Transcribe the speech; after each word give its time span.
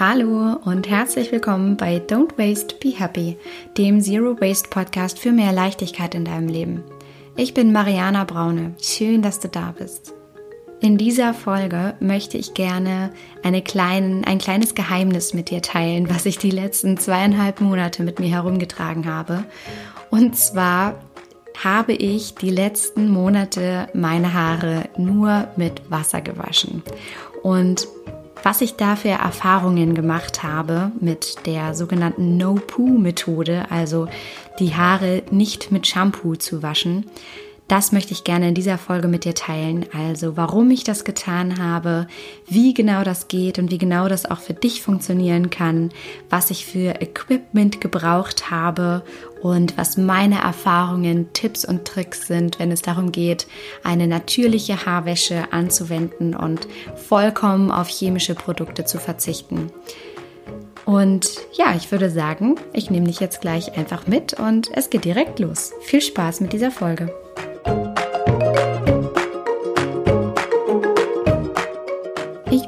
Hallo 0.00 0.56
und 0.64 0.88
herzlich 0.88 1.30
willkommen 1.30 1.76
bei 1.76 1.98
Don't 1.98 2.38
Waste, 2.38 2.74
Be 2.76 2.98
Happy, 2.98 3.36
dem 3.76 4.00
Zero 4.00 4.40
Waste 4.40 4.70
Podcast 4.70 5.18
für 5.18 5.30
mehr 5.30 5.52
Leichtigkeit 5.52 6.14
in 6.14 6.24
deinem 6.24 6.48
Leben. 6.48 6.82
Ich 7.36 7.52
bin 7.52 7.70
Mariana 7.70 8.24
Braune. 8.24 8.74
Schön, 8.80 9.20
dass 9.20 9.40
du 9.40 9.48
da 9.48 9.74
bist. 9.76 10.14
In 10.80 10.96
dieser 10.96 11.34
Folge 11.34 11.96
möchte 12.00 12.38
ich 12.38 12.54
gerne 12.54 13.10
eine 13.42 13.60
kleinen, 13.60 14.24
ein 14.24 14.38
kleines 14.38 14.74
Geheimnis 14.74 15.34
mit 15.34 15.50
dir 15.50 15.60
teilen, 15.60 16.08
was 16.08 16.24
ich 16.24 16.38
die 16.38 16.50
letzten 16.50 16.96
zweieinhalb 16.96 17.60
Monate 17.60 18.02
mit 18.02 18.20
mir 18.20 18.30
herumgetragen 18.30 19.04
habe. 19.04 19.44
Und 20.08 20.34
zwar 20.34 20.94
habe 21.62 21.92
ich 21.92 22.36
die 22.36 22.48
letzten 22.48 23.10
Monate 23.10 23.88
meine 23.92 24.32
Haare 24.32 24.84
nur 24.96 25.48
mit 25.56 25.90
Wasser 25.90 26.22
gewaschen. 26.22 26.82
Und 27.42 27.86
was 28.42 28.60
ich 28.60 28.76
da 28.76 28.96
für 28.96 29.08
Erfahrungen 29.08 29.94
gemacht 29.94 30.42
habe 30.42 30.92
mit 31.00 31.46
der 31.46 31.74
sogenannten 31.74 32.36
No-Poo-Methode, 32.36 33.66
also 33.70 34.08
die 34.58 34.74
Haare 34.74 35.22
nicht 35.30 35.72
mit 35.72 35.86
Shampoo 35.86 36.36
zu 36.36 36.62
waschen, 36.62 37.06
das 37.70 37.92
möchte 37.92 38.12
ich 38.12 38.24
gerne 38.24 38.48
in 38.48 38.54
dieser 38.54 38.78
Folge 38.78 39.06
mit 39.06 39.24
dir 39.24 39.34
teilen. 39.34 39.86
Also 39.92 40.36
warum 40.36 40.72
ich 40.72 40.82
das 40.82 41.04
getan 41.04 41.62
habe, 41.62 42.08
wie 42.48 42.74
genau 42.74 43.04
das 43.04 43.28
geht 43.28 43.60
und 43.60 43.70
wie 43.70 43.78
genau 43.78 44.08
das 44.08 44.28
auch 44.28 44.40
für 44.40 44.54
dich 44.54 44.82
funktionieren 44.82 45.50
kann, 45.50 45.90
was 46.28 46.50
ich 46.50 46.66
für 46.66 47.00
Equipment 47.00 47.80
gebraucht 47.80 48.50
habe 48.50 49.04
und 49.40 49.78
was 49.78 49.96
meine 49.96 50.40
Erfahrungen, 50.40 51.32
Tipps 51.32 51.64
und 51.64 51.84
Tricks 51.84 52.26
sind, 52.26 52.58
wenn 52.58 52.72
es 52.72 52.82
darum 52.82 53.12
geht, 53.12 53.46
eine 53.84 54.08
natürliche 54.08 54.84
Haarwäsche 54.84 55.52
anzuwenden 55.52 56.34
und 56.34 56.66
vollkommen 56.96 57.70
auf 57.70 57.86
chemische 57.88 58.34
Produkte 58.34 58.84
zu 58.84 58.98
verzichten. 58.98 59.70
Und 60.86 61.38
ja, 61.52 61.76
ich 61.76 61.92
würde 61.92 62.10
sagen, 62.10 62.56
ich 62.72 62.90
nehme 62.90 63.06
dich 63.06 63.20
jetzt 63.20 63.40
gleich 63.40 63.78
einfach 63.78 64.08
mit 64.08 64.34
und 64.34 64.70
es 64.74 64.90
geht 64.90 65.04
direkt 65.04 65.38
los. 65.38 65.70
Viel 65.82 66.00
Spaß 66.00 66.40
mit 66.40 66.52
dieser 66.52 66.72
Folge. 66.72 67.14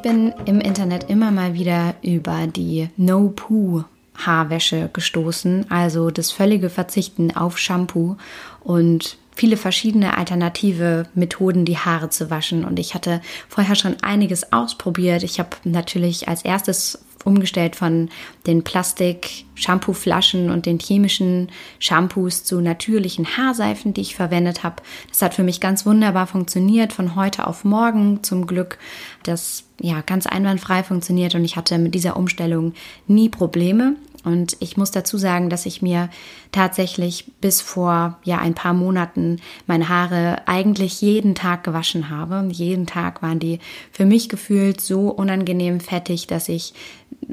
Bin 0.02 0.34
im 0.44 0.60
Internet 0.60 1.08
immer 1.08 1.30
mal 1.30 1.54
wieder 1.54 1.94
über 2.02 2.46
die 2.46 2.88
No-Poo 2.96 3.84
Haarwäsche 4.14 4.90
gestoßen, 4.92 5.70
also 5.70 6.10
das 6.10 6.30
völlige 6.30 6.68
Verzichten 6.68 7.34
auf 7.34 7.58
Shampoo 7.58 8.16
und 8.60 9.16
viele 9.34 9.56
verschiedene 9.56 10.16
alternative 10.18 11.06
Methoden, 11.14 11.64
die 11.64 11.78
Haare 11.78 12.10
zu 12.10 12.30
waschen. 12.30 12.64
Und 12.64 12.78
ich 12.78 12.94
hatte 12.94 13.22
vorher 13.48 13.74
schon 13.74 13.96
einiges 14.02 14.52
ausprobiert. 14.52 15.22
Ich 15.22 15.38
habe 15.38 15.50
natürlich 15.64 16.28
als 16.28 16.44
erstes 16.44 17.02
umgestellt 17.24 17.76
von 17.76 18.08
den 18.46 18.62
Plastik-Shampoo-Flaschen 18.62 20.50
und 20.50 20.66
den 20.66 20.78
chemischen 20.78 21.50
Shampoos 21.78 22.44
zu 22.44 22.60
natürlichen 22.60 23.36
Haarseifen, 23.36 23.94
die 23.94 24.00
ich 24.00 24.14
verwendet 24.14 24.62
habe. 24.62 24.82
Das 25.08 25.22
hat 25.22 25.34
für 25.34 25.44
mich 25.44 25.60
ganz 25.60 25.86
wunderbar 25.86 26.26
funktioniert, 26.26 26.92
von 26.92 27.16
heute 27.16 27.46
auf 27.46 27.64
morgen 27.64 28.22
zum 28.22 28.46
Glück. 28.46 28.78
Das 29.22 29.64
ja 29.80 30.00
ganz 30.00 30.26
einwandfrei 30.26 30.82
funktioniert 30.82 31.34
und 31.34 31.44
ich 31.44 31.56
hatte 31.56 31.78
mit 31.78 31.94
dieser 31.94 32.16
Umstellung 32.16 32.72
nie 33.06 33.28
Probleme. 33.28 33.96
Und 34.24 34.56
ich 34.60 34.76
muss 34.76 34.90
dazu 34.90 35.18
sagen, 35.18 35.50
dass 35.50 35.66
ich 35.66 35.82
mir 35.82 36.08
tatsächlich 36.52 37.24
bis 37.40 37.60
vor 37.60 38.18
ja 38.22 38.38
ein 38.38 38.54
paar 38.54 38.72
Monaten 38.72 39.40
meine 39.66 39.88
Haare 39.88 40.42
eigentlich 40.46 41.00
jeden 41.00 41.34
Tag 41.34 41.64
gewaschen 41.64 42.08
habe. 42.08 42.46
Jeden 42.50 42.86
Tag 42.86 43.22
waren 43.22 43.40
die 43.40 43.58
für 43.90 44.06
mich 44.06 44.28
gefühlt 44.28 44.80
so 44.80 45.08
unangenehm 45.08 45.80
fettig, 45.80 46.26
dass 46.26 46.48
ich 46.48 46.74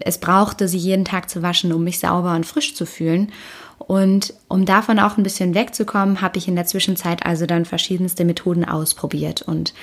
es 0.02 0.20
brauchte, 0.20 0.68
sie 0.68 0.78
jeden 0.78 1.06
Tag 1.06 1.30
zu 1.30 1.42
waschen, 1.42 1.74
um 1.74 1.84
mich 1.84 2.00
sauber 2.00 2.36
und 2.36 2.46
frisch 2.46 2.76
zu 2.76 2.86
fühlen. 2.86 3.32
Und 3.90 4.36
um 4.48 4.66
davon 4.66 5.00
auch 5.00 5.18
ein 5.18 5.24
bisschen 5.24 5.56
wegzukommen, 5.56 6.22
habe 6.22 6.38
ich 6.38 6.48
in 6.48 6.56
der 6.56 6.68
Zwischenzeit 6.68 7.26
also 7.26 7.48
dann 7.48 7.66
verschiedenste 7.66 8.24
Methoden 8.24 8.64
ausprobiert. 8.64 9.42
Und 9.42 9.74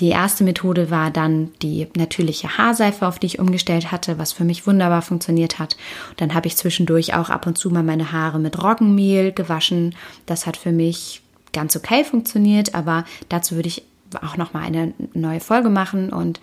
die 0.00 0.10
erste 0.10 0.44
Methode 0.44 0.90
war 0.90 1.10
dann 1.10 1.50
die 1.62 1.88
natürliche 1.96 2.58
Haarseife, 2.58 3.06
auf 3.06 3.18
die 3.18 3.26
ich 3.26 3.38
umgestellt 3.38 3.90
hatte, 3.90 4.18
was 4.18 4.34
für 4.34 4.44
mich 4.44 4.66
wunderbar 4.66 5.00
funktioniert 5.00 5.58
hat. 5.58 5.78
Dann 6.18 6.34
habe 6.34 6.46
ich 6.46 6.58
zwischendurch 6.58 7.14
auch 7.14 7.30
ab 7.30 7.46
und 7.46 7.56
zu 7.56 7.70
mal 7.70 7.82
meine 7.82 8.12
Haare 8.12 8.38
mit 8.38 8.62
Roggenmehl 8.62 9.32
gewaschen. 9.32 9.94
Das 10.26 10.46
hat 10.46 10.58
für 10.58 10.72
mich 10.72 11.22
ganz 11.54 11.74
okay 11.74 12.04
funktioniert, 12.04 12.74
aber 12.74 13.06
dazu 13.30 13.54
würde 13.54 13.68
ich 13.68 13.82
auch 14.20 14.36
noch 14.36 14.52
mal 14.52 14.62
eine 14.62 14.92
neue 15.14 15.40
Folge 15.40 15.70
machen 15.70 16.10
und 16.10 16.38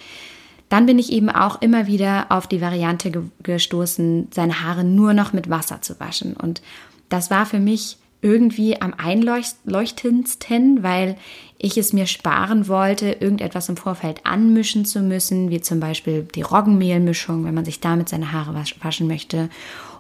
dann 0.70 0.88
bin 0.88 0.98
ich 0.98 1.12
eben 1.12 1.30
auch 1.30 1.62
immer 1.62 1.86
wieder 1.86 2.28
auf 2.30 2.48
die 2.48 2.62
Variante 2.62 3.12
gestoßen, 3.44 4.30
seine 4.34 4.64
Haare 4.64 4.86
nur 4.86 5.14
noch 5.14 5.34
mit 5.34 5.50
Wasser 5.52 5.82
zu 5.82 6.00
waschen 6.00 6.34
und 6.36 6.62
das 7.12 7.30
war 7.30 7.46
für 7.46 7.60
mich 7.60 7.98
irgendwie 8.22 8.80
am 8.80 8.94
einleuchtendsten, 8.94 10.84
weil 10.84 11.18
ich 11.58 11.78
es 11.78 11.92
mir 11.92 12.06
sparen 12.06 12.68
wollte, 12.68 13.12
irgendetwas 13.20 13.70
im 13.70 13.78
Vorfeld 13.78 14.26
anmischen 14.26 14.86
zu 14.86 15.02
müssen, 15.02 15.50
wie 15.50 15.62
zum 15.62 15.80
Beispiel 15.80 16.28
die 16.36 16.44
Roggenmehlmischung, 16.44 17.46
wenn 17.46 17.54
man 17.54 17.66
sich 17.66 17.80
damit 17.80 18.10
seine 18.10 18.32
Haare 18.32 18.54
waschen 18.54 19.08
möchte. 19.08 19.50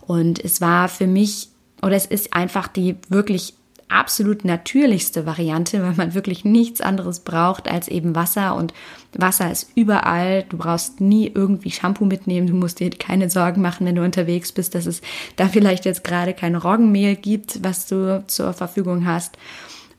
Und 0.05 0.43
es 0.43 0.61
war 0.61 0.87
für 0.87 1.07
mich, 1.07 1.49
oder 1.81 1.95
es 1.95 2.05
ist 2.05 2.33
einfach 2.33 2.67
die 2.67 2.95
wirklich 3.09 3.55
absolut 3.91 4.45
natürlichste 4.45 5.25
Variante, 5.25 5.81
weil 5.83 5.93
man 5.93 6.13
wirklich 6.13 6.45
nichts 6.45 6.81
anderes 6.81 7.19
braucht 7.19 7.69
als 7.69 7.87
eben 7.87 8.15
Wasser 8.15 8.55
und 8.55 8.73
Wasser 9.13 9.51
ist 9.51 9.71
überall. 9.75 10.45
Du 10.49 10.57
brauchst 10.57 11.01
nie 11.01 11.31
irgendwie 11.33 11.71
Shampoo 11.71 12.05
mitnehmen. 12.05 12.47
Du 12.47 12.53
musst 12.53 12.79
dir 12.79 12.89
keine 12.91 13.29
Sorgen 13.29 13.61
machen, 13.61 13.85
wenn 13.85 13.95
du 13.95 14.03
unterwegs 14.03 14.51
bist, 14.51 14.73
dass 14.73 14.85
es 14.85 15.01
da 15.35 15.47
vielleicht 15.47 15.85
jetzt 15.85 16.03
gerade 16.03 16.33
kein 16.33 16.55
Roggenmehl 16.55 17.15
gibt, 17.15 17.63
was 17.63 17.87
du 17.87 18.23
zur 18.27 18.53
Verfügung 18.53 19.05
hast. 19.05 19.37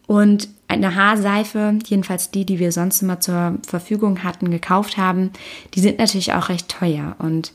Und 0.07 0.49
eine 0.69 0.95
Haarseife, 0.95 1.79
jedenfalls 1.87 2.31
die, 2.31 2.47
die 2.47 2.59
wir 2.59 2.73
sonst 2.73 3.03
immer 3.03 3.21
zur 3.21 3.59
Verfügung 3.67 4.25
hatten, 4.25 4.51
gekauft 4.51 4.97
haben, 4.97 5.31
die 5.75 5.81
sind 5.81 5.99
natürlich 5.99 6.33
auch 6.33 6.49
recht 6.49 6.69
teuer 6.69 7.17
und 7.19 7.53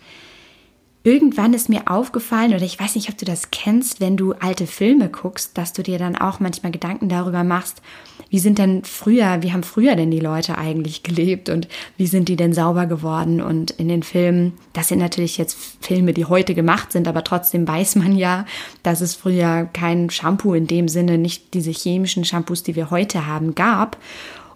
irgendwann 1.07 1.53
ist 1.53 1.69
mir 1.69 1.89
aufgefallen, 1.89 2.53
oder 2.53 2.63
ich 2.63 2.77
weiß 2.77 2.95
nicht, 2.95 3.09
ob 3.09 3.17
du 3.17 3.23
das 3.23 3.49
kennst, 3.49 4.01
wenn 4.01 4.17
du 4.17 4.33
alte 4.33 4.67
Filme 4.67 5.07
guckst, 5.07 5.57
dass 5.57 5.71
du 5.71 5.81
dir 5.81 5.97
dann 5.97 6.17
auch 6.17 6.41
manchmal 6.41 6.73
Gedanken 6.73 7.07
darüber 7.07 7.45
machst, 7.45 7.81
wie 8.29 8.39
sind 8.39 8.57
denn 8.57 8.83
früher, 8.83 9.41
wie 9.41 9.53
haben 9.53 9.63
früher 9.63 9.95
denn 9.95 10.11
die 10.11 10.19
Leute 10.19 10.57
eigentlich 10.57 11.03
gelebt 11.03 11.47
und 11.47 11.69
wie 11.95 12.07
sind 12.07 12.27
die 12.27 12.35
denn 12.35 12.51
sauber 12.51 12.87
geworden? 12.87 13.39
Und 13.39 13.71
in 13.71 13.87
den 13.87 14.03
Filmen, 14.03 14.51
das 14.73 14.89
sind 14.89 14.99
natürlich 14.99 15.37
jetzt 15.37 15.57
Filme, 15.79 16.13
die 16.13 16.25
heute 16.25 16.53
gemacht 16.53 16.91
sind, 16.91 17.07
aber 17.07 17.23
trotzdem 17.23 17.65
weiß 17.65 17.95
man 17.95 18.17
ja, 18.17 18.45
dass 18.83 18.99
es 18.99 19.15
früher 19.15 19.69
kein 19.71 20.09
Shampoo 20.09 20.55
in 20.55 20.67
dem 20.67 20.89
Sinne, 20.89 21.17
nicht 21.17 21.53
diese 21.53 21.71
chemischen 21.71 22.25
Shampoos, 22.25 22.63
die 22.63 22.75
wir 22.75 22.91
heute 22.91 23.25
haben, 23.25 23.55
gab. 23.55 23.95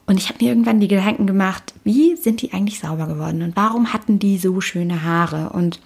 Und 0.06 0.18
ich 0.18 0.28
habe 0.28 0.44
mir 0.44 0.50
irgendwann 0.50 0.82
die 0.82 0.90
Gedanken 0.90 1.28
gemacht, 1.28 1.74
wie 1.86 2.18
sind 2.18 2.42
die 2.42 2.52
eigentlich 2.52 2.82
sauber 2.82 3.08
geworden 3.08 3.42
und 3.42 3.56
warum 3.56 3.94
hatten 3.94 4.20
die 4.20 4.38
so 4.38 4.60
schöne 4.60 5.04
Haare? 5.06 5.52
Und 5.52 5.80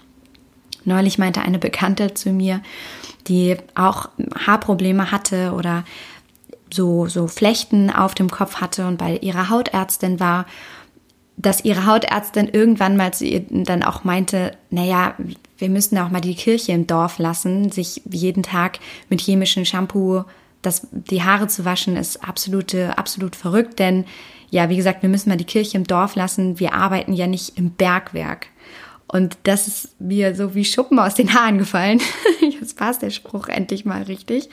Neulich 0.86 1.18
meinte 1.18 1.42
eine 1.42 1.60
Bekannte 1.60 2.14
zu 2.14 2.32
mir, 2.32 2.62
die 3.28 3.58
auch 3.76 4.10
Haarprobleme 4.46 5.12
hatte 5.12 5.54
oder 5.54 5.84
so, 6.72 7.08
so 7.08 7.28
Flechten 7.28 7.90
auf 7.90 8.16
dem 8.16 8.30
Kopf 8.30 8.56
hatte 8.62 8.88
und 8.88 8.98
bei 8.98 9.18
ihrer 9.18 9.50
Hautärztin 9.50 10.20
war, 10.20 10.46
dass 11.38 11.66
ihre 11.66 11.86
Hautärztin 11.86 12.48
irgendwann 12.48 12.98
mal 12.98 13.14
zu 13.14 13.26
ihr 13.26 13.46
dann 13.50 13.84
auch 13.84 14.04
meinte, 14.04 14.58
naja, 14.70 15.16
wir 15.58 15.70
müssen 15.70 15.98
auch 15.98 16.10
mal 16.10 16.22
die 16.22 16.36
Kirche 16.36 16.72
im 16.72 16.88
Dorf 16.88 17.20
lassen, 17.20 17.72
sich 17.72 18.02
jeden 18.10 18.44
Tag 18.44 18.80
mit 19.10 19.22
chemischem 19.22 19.66
Shampoo 19.66 20.24
das, 20.62 20.88
die 20.92 21.24
Haare 21.24 21.48
zu 21.48 21.66
waschen, 21.66 21.96
ist 21.96 22.24
absolute, 22.24 22.98
absolut 22.98 23.36
verrückt, 23.36 23.80
denn 23.80 24.06
ja, 24.50 24.70
wie 24.70 24.78
gesagt, 24.78 25.02
wir 25.02 25.10
müssen 25.10 25.30
mal 25.30 25.38
die 25.38 25.44
Kirche 25.44 25.78
im 25.78 25.86
Dorf 25.86 26.16
lassen. 26.16 26.60
Wir 26.60 26.74
arbeiten 26.74 27.14
ja 27.14 27.28
nicht 27.28 27.58
im 27.58 27.72
Bergwerk. 27.72 28.48
Und 29.16 29.38
das 29.44 29.70
ist 29.70 30.02
mir 30.02 30.36
so 30.36 30.56
wie 30.56 30.66
Schuppen 30.66 31.00
aus 31.00 31.16
den 31.16 31.34
Haaren 31.34 31.58
gefallen. 31.58 32.02
Jetzt 32.42 32.76
passt 32.76 33.02
der 33.02 33.12
Spruch 33.12 33.48
endlich 33.48 33.86
mal 33.86 34.04
richtig. 34.04 34.50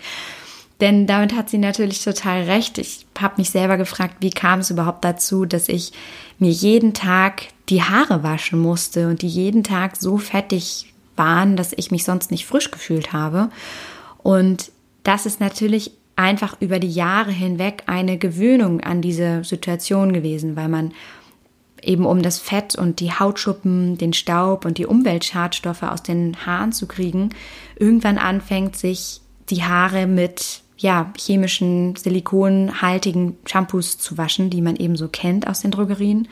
Denn 0.81 1.09
damit 1.09 1.35
hat 1.35 1.51
sie 1.51 1.59
natürlich 1.59 2.05
total 2.05 2.43
recht. 2.43 2.79
Ich 2.79 3.05
habe 3.19 3.35
mich 3.39 3.51
selber 3.51 3.77
gefragt, 3.77 4.19
wie 4.21 4.31
kam 4.31 4.61
es 4.61 4.71
überhaupt 4.71 5.05
dazu, 5.05 5.47
dass 5.47 5.69
ich 5.69 5.91
mir 6.39 6.53
jeden 6.53 6.95
Tag 6.95 7.43
die 7.71 7.83
Haare 7.83 8.23
waschen 8.23 8.61
musste 8.61 9.09
und 9.09 9.23
die 9.23 9.29
jeden 9.29 9.65
Tag 9.65 9.97
so 9.97 10.17
fettig 10.17 10.95
waren, 11.17 11.57
dass 11.57 11.73
ich 11.77 11.91
mich 11.91 12.05
sonst 12.05 12.31
nicht 12.31 12.47
frisch 12.47 12.71
gefühlt 12.71 13.13
habe. 13.13 13.51
Und 14.19 14.71
das 15.03 15.27
ist 15.27 15.41
natürlich 15.41 15.91
einfach 16.15 16.57
über 16.61 16.79
die 16.79 16.93
Jahre 16.93 17.33
hinweg 17.33 17.83
eine 17.87 18.17
Gewöhnung 18.17 18.81
an 18.81 19.03
diese 19.03 19.43
Situation 19.43 20.13
gewesen, 20.13 20.55
weil 20.55 20.69
man 20.69 20.93
eben 21.83 22.07
um 22.07 22.23
das 22.23 22.39
Fett 22.39 22.77
und 22.77 23.01
die 23.01 23.13
Hautschuppen, 23.13 23.99
den 23.99 24.13
Staub 24.13 24.65
und 24.65 24.79
die 24.79 24.87
Umweltschadstoffe 24.87 25.83
aus 25.83 26.03
den 26.03 26.47
Haaren 26.47 26.73
zu 26.73 26.87
kriegen, 26.87 27.31
irgendwann 27.77 28.19
anfängt 28.19 28.77
sich 28.77 29.21
die 29.51 29.65
Haare 29.65 30.07
mit 30.07 30.63
ja, 30.77 31.13
chemischen, 31.17 31.95
silikonhaltigen 31.97 33.37
Shampoos 33.47 33.99
zu 33.99 34.19
waschen, 34.19 34.51
die 34.51 34.63
man 34.63 34.77
eben 34.77 34.97
so 34.97 35.09
kennt 35.09 35.47
aus 35.47 35.61
den 35.61 35.71
Drogerien. 35.71 36.29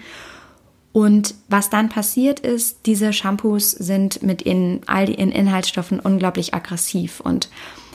Und 0.93 1.35
was 1.49 1.71
dann 1.71 1.89
passiert 1.89 2.41
ist, 2.41 2.81
diese 2.87 3.13
Shampoos 3.13 3.71
sind 3.71 4.23
mit 4.23 4.43
in 4.43 4.81
all 4.87 5.07
den 5.07 5.31
Inhaltsstoffen 5.31 6.01
unglaublich 6.01 6.53
aggressiv 6.53 7.21
und 7.21 7.49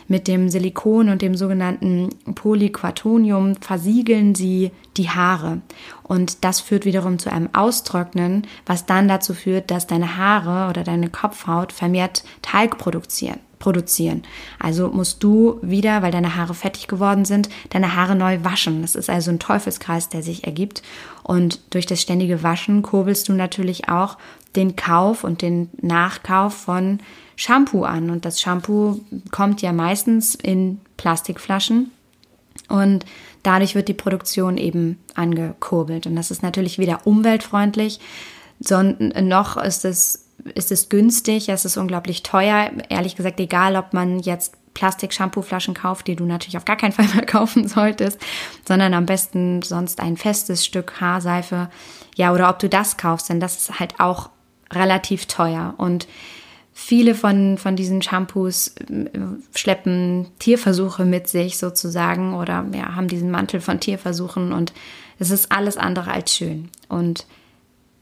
mit 0.08 0.28
dem 0.28 0.50
Silikon 0.50 1.10
und 1.10 1.22
dem 1.22 1.36
sogenannten 1.36 2.10
Polyquatonium 2.36 3.56
versiegeln 3.56 4.36
sie 4.36 4.72
die 4.98 5.10
Haare. 5.10 5.62
Und 6.04 6.44
das 6.44 6.60
führt 6.60 6.86
wiederum 6.86 7.20
zu 7.20 7.32
einem 7.32 7.50
Austrocknen, 7.54 8.46
was 8.66 8.86
dann 8.86 9.08
dazu 9.08 9.34
führt, 9.34 9.72
dass 9.72 9.88
deine 9.88 10.18
Haare 10.18 10.70
oder 10.70 10.84
deine 10.84 11.10
Kopfhaut 11.10 11.72
vermehrt 11.72 12.24
Talg 12.42 12.78
produzieren 12.78 13.40
produzieren. 13.60 14.22
Also 14.60 14.90
musst 14.90 15.24
du 15.24 15.58
wieder, 15.64 16.04
weil 16.04 16.12
deine 16.12 16.36
Haare 16.36 16.54
fettig 16.54 16.88
geworden 16.88 17.26
sind, 17.26 17.50
deine 17.70 17.96
Haare 17.96 18.16
neu 18.16 18.44
waschen. 18.44 18.82
Das 18.82 18.94
ist 18.94 19.10
also 19.10 19.32
ein 19.32 19.40
Teufelskreis, 19.40 20.10
der 20.10 20.22
sich 20.22 20.44
ergibt. 20.44 20.84
Und 21.24 21.62
durch 21.72 21.88
das 21.88 22.00
ständige 22.00 22.44
Waschen 22.44 22.84
kurbelst 22.84 23.28
du 23.28 23.34
natürlich 23.34 23.90
auch 23.90 24.18
den 24.56 24.76
Kauf 24.76 25.24
und 25.24 25.42
den 25.42 25.70
Nachkauf 25.82 26.54
von 26.54 27.00
Shampoo 27.36 27.84
an. 27.84 28.10
Und 28.10 28.26
das 28.26 28.42
Shampoo 28.42 29.00
kommt 29.32 29.62
ja 29.62 29.74
meistens 29.74 30.36
in 30.36 30.80
Plastikflaschen. 30.98 31.92
Und 32.68 33.06
dadurch 33.44 33.76
wird 33.76 33.88
die 33.88 33.94
Produktion 33.94 34.58
eben 34.58 35.00
angekurbelt. 35.14 36.08
Und 36.08 36.16
das 36.16 36.32
ist 36.32 36.44
natürlich 36.44 36.80
weder 36.80 37.06
umweltfreundlich, 37.06 38.00
noch 38.60 39.58
ist 39.58 39.86
es 39.86 40.26
ist 40.54 40.72
es 40.72 40.90
günstig, 40.90 41.50
es 41.50 41.66
ist 41.66 41.78
unglaublich 41.78 42.24
teuer. 42.24 42.72
Ehrlich 42.90 43.16
gesagt, 43.16 43.40
egal 43.40 43.76
ob 43.76 43.94
man 43.94 44.20
jetzt 44.20 44.54
Plastik-Shampoo-Flaschen 44.74 45.74
kauft, 45.74 46.08
die 46.08 46.16
du 46.16 46.26
natürlich 46.26 46.58
auf 46.58 46.66
gar 46.66 46.76
keinen 46.76 46.92
Fall 46.92 47.08
mehr 47.16 47.26
kaufen 47.26 47.68
solltest, 47.68 48.20
sondern 48.68 48.94
am 48.94 49.06
besten 49.06 49.62
sonst 49.62 50.00
ein 50.00 50.18
festes 50.18 50.66
Stück 50.66 51.00
Haarseife. 51.02 51.70
Ja, 52.16 52.34
oder 52.34 52.50
ob 52.50 52.60
du 52.60 52.70
das 52.70 52.98
kaufst, 52.98 53.30
denn 53.30 53.40
das 53.40 53.58
ist 53.58 53.80
halt 53.80 54.00
auch 54.00 54.30
relativ 54.72 55.26
teuer. 55.26 55.74
Und 55.78 56.08
viele 56.74 57.16
von, 57.16 57.58
von 57.58 57.76
diesen 57.76 58.02
Shampoos 58.02 58.76
äh, 58.90 59.10
schleppen 59.56 60.28
Tierversuche 60.40 61.06
mit 61.06 61.28
sich 61.28 61.58
sozusagen 61.58 62.36
oder 62.36 62.66
ja, 62.74 62.96
haben 62.96 63.08
diesen 63.08 63.32
Mantel 63.32 63.62
von 63.62 63.80
Tierversuchen 63.80 64.52
und 64.52 64.74
es 65.18 65.32
ist 65.32 65.52
alles 65.52 65.78
andere 65.78 66.12
als 66.12 66.36
schön. 66.36 66.70
Und 66.90 67.26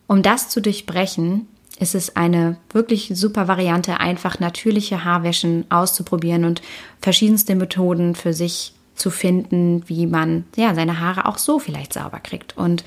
um 0.07 0.23
das 0.23 0.49
zu 0.49 0.61
durchbrechen, 0.61 1.47
ist 1.79 1.95
es 1.95 2.15
eine 2.15 2.57
wirklich 2.71 3.11
super 3.13 3.47
Variante, 3.47 3.99
einfach 3.99 4.39
natürliche 4.39 5.03
Haarwäschen 5.03 5.65
auszuprobieren 5.69 6.45
und 6.45 6.61
verschiedenste 7.01 7.55
Methoden 7.55 8.15
für 8.15 8.33
sich 8.33 8.73
zu 8.95 9.09
finden, 9.09 9.83
wie 9.87 10.07
man 10.07 10.45
ja 10.55 10.75
seine 10.75 10.99
Haare 10.99 11.25
auch 11.27 11.37
so 11.37 11.59
vielleicht 11.59 11.93
sauber 11.93 12.19
kriegt. 12.19 12.57
Und 12.57 12.83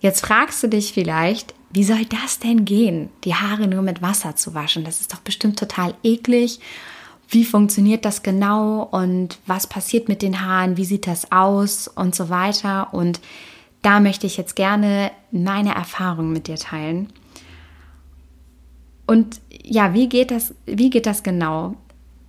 jetzt 0.00 0.24
fragst 0.24 0.62
du 0.62 0.68
dich 0.68 0.92
vielleicht, 0.92 1.54
wie 1.74 1.84
soll 1.84 2.04
das 2.04 2.38
denn 2.38 2.64
gehen, 2.64 3.10
die 3.24 3.34
Haare 3.34 3.66
nur 3.66 3.82
mit 3.82 4.00
Wasser 4.00 4.36
zu 4.36 4.54
waschen? 4.54 4.84
Das 4.84 5.00
ist 5.00 5.12
doch 5.12 5.18
bestimmt 5.18 5.58
total 5.58 5.94
eklig. 6.04 6.60
Wie 7.28 7.44
funktioniert 7.44 8.04
das 8.04 8.22
genau 8.22 8.84
und 8.84 9.38
was 9.46 9.66
passiert 9.66 10.08
mit 10.08 10.22
den 10.22 10.40
Haaren? 10.40 10.76
Wie 10.76 10.84
sieht 10.84 11.08
das 11.08 11.32
aus 11.32 11.88
und 11.88 12.14
so 12.14 12.28
weiter? 12.28 12.94
Und 12.94 13.20
da 13.82 13.98
möchte 13.98 14.26
ich 14.26 14.36
jetzt 14.36 14.54
gerne 14.54 15.10
meine 15.32 15.74
Erfahrung 15.74 16.32
mit 16.32 16.46
dir 16.46 16.56
teilen. 16.56 17.12
Und 19.06 19.40
ja, 19.50 19.94
wie 19.94 20.08
geht 20.08 20.30
das, 20.30 20.54
wie 20.66 20.90
geht 20.90 21.06
das 21.06 21.24
genau? 21.24 21.74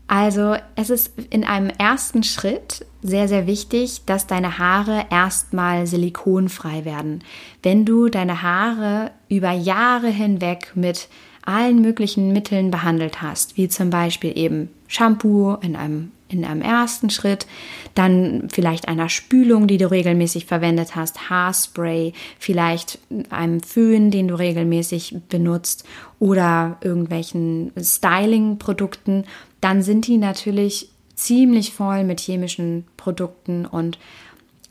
Also 0.08 0.56
es 0.76 0.90
ist 0.90 1.14
in 1.32 1.44
einem 1.44 1.70
ersten 1.70 2.24
Schritt 2.24 2.86
sehr, 3.02 3.28
sehr 3.28 3.48
wichtig, 3.48 4.04
dass 4.06 4.28
deine 4.28 4.60
Haare 4.60 5.06
erstmal 5.10 5.88
silikonfrei 5.88 6.86
werden. 6.86 7.24
Wenn 7.64 7.86
du 7.86 8.10
deine 8.10 8.44
Haare 8.44 9.12
über 9.30 9.52
Jahre 9.52 10.10
hinweg 10.10 10.72
mit 10.76 11.08
allen 11.44 11.82
möglichen 11.82 12.34
Mitteln 12.34 12.72
behandelt 12.72 13.22
hast, 13.22 13.58
wie 13.58 13.68
zum 13.68 13.90
Beispiel 13.90 14.38
eben 14.38 14.70
Shampoo 14.88 15.56
in 15.62 15.76
einem 15.76 16.12
in 16.28 16.44
einem 16.44 16.62
ersten 16.62 17.12
Schritt, 17.12 17.46
dann 17.94 18.48
vielleicht 18.52 18.88
einer 18.88 19.10
Spülung, 19.10 19.68
die 19.68 19.78
du 19.78 19.90
regelmäßig 19.90 20.46
verwendet 20.46 20.96
hast, 20.96 21.30
Haarspray, 21.30 22.14
vielleicht 22.40 23.00
einem 23.30 23.62
Föhn, 23.62 24.10
den 24.10 24.30
du 24.30 24.36
regelmäßig 24.36 25.18
benutzt 25.30 25.86
oder 26.20 26.78
irgendwelchen 26.82 27.72
Styling-Produkten, 27.80 29.26
dann 29.66 29.82
sind 29.82 30.06
die 30.06 30.20
natürlich 30.20 30.90
ziemlich 31.16 31.74
voll 31.74 32.04
mit 32.04 32.20
chemischen 32.20 32.86
Produkten 32.98 33.66
und 33.66 33.98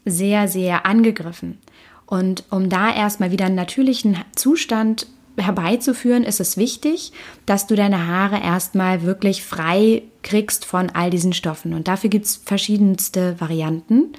sehr, 0.04 0.46
sehr 0.46 0.86
angegriffen. 0.86 1.58
Und 2.06 2.44
um 2.48 2.68
da 2.68 2.94
erstmal 2.94 3.32
wieder 3.32 3.46
einen 3.46 3.56
natürlichen 3.56 4.18
Zustand 4.36 5.08
herbeizuführen, 5.36 6.22
ist 6.22 6.38
es 6.38 6.56
wichtig, 6.56 7.10
dass 7.44 7.66
du 7.66 7.74
deine 7.74 8.06
Haare 8.06 8.40
erstmal 8.40 9.02
wirklich 9.02 9.42
frei 9.42 10.02
kriegst 10.22 10.64
von 10.64 10.90
all 10.90 11.10
diesen 11.10 11.32
Stoffen. 11.32 11.74
Und 11.74 11.88
dafür 11.88 12.08
gibt 12.08 12.26
es 12.26 12.36
verschiedenste 12.36 13.40
Varianten. 13.40 14.12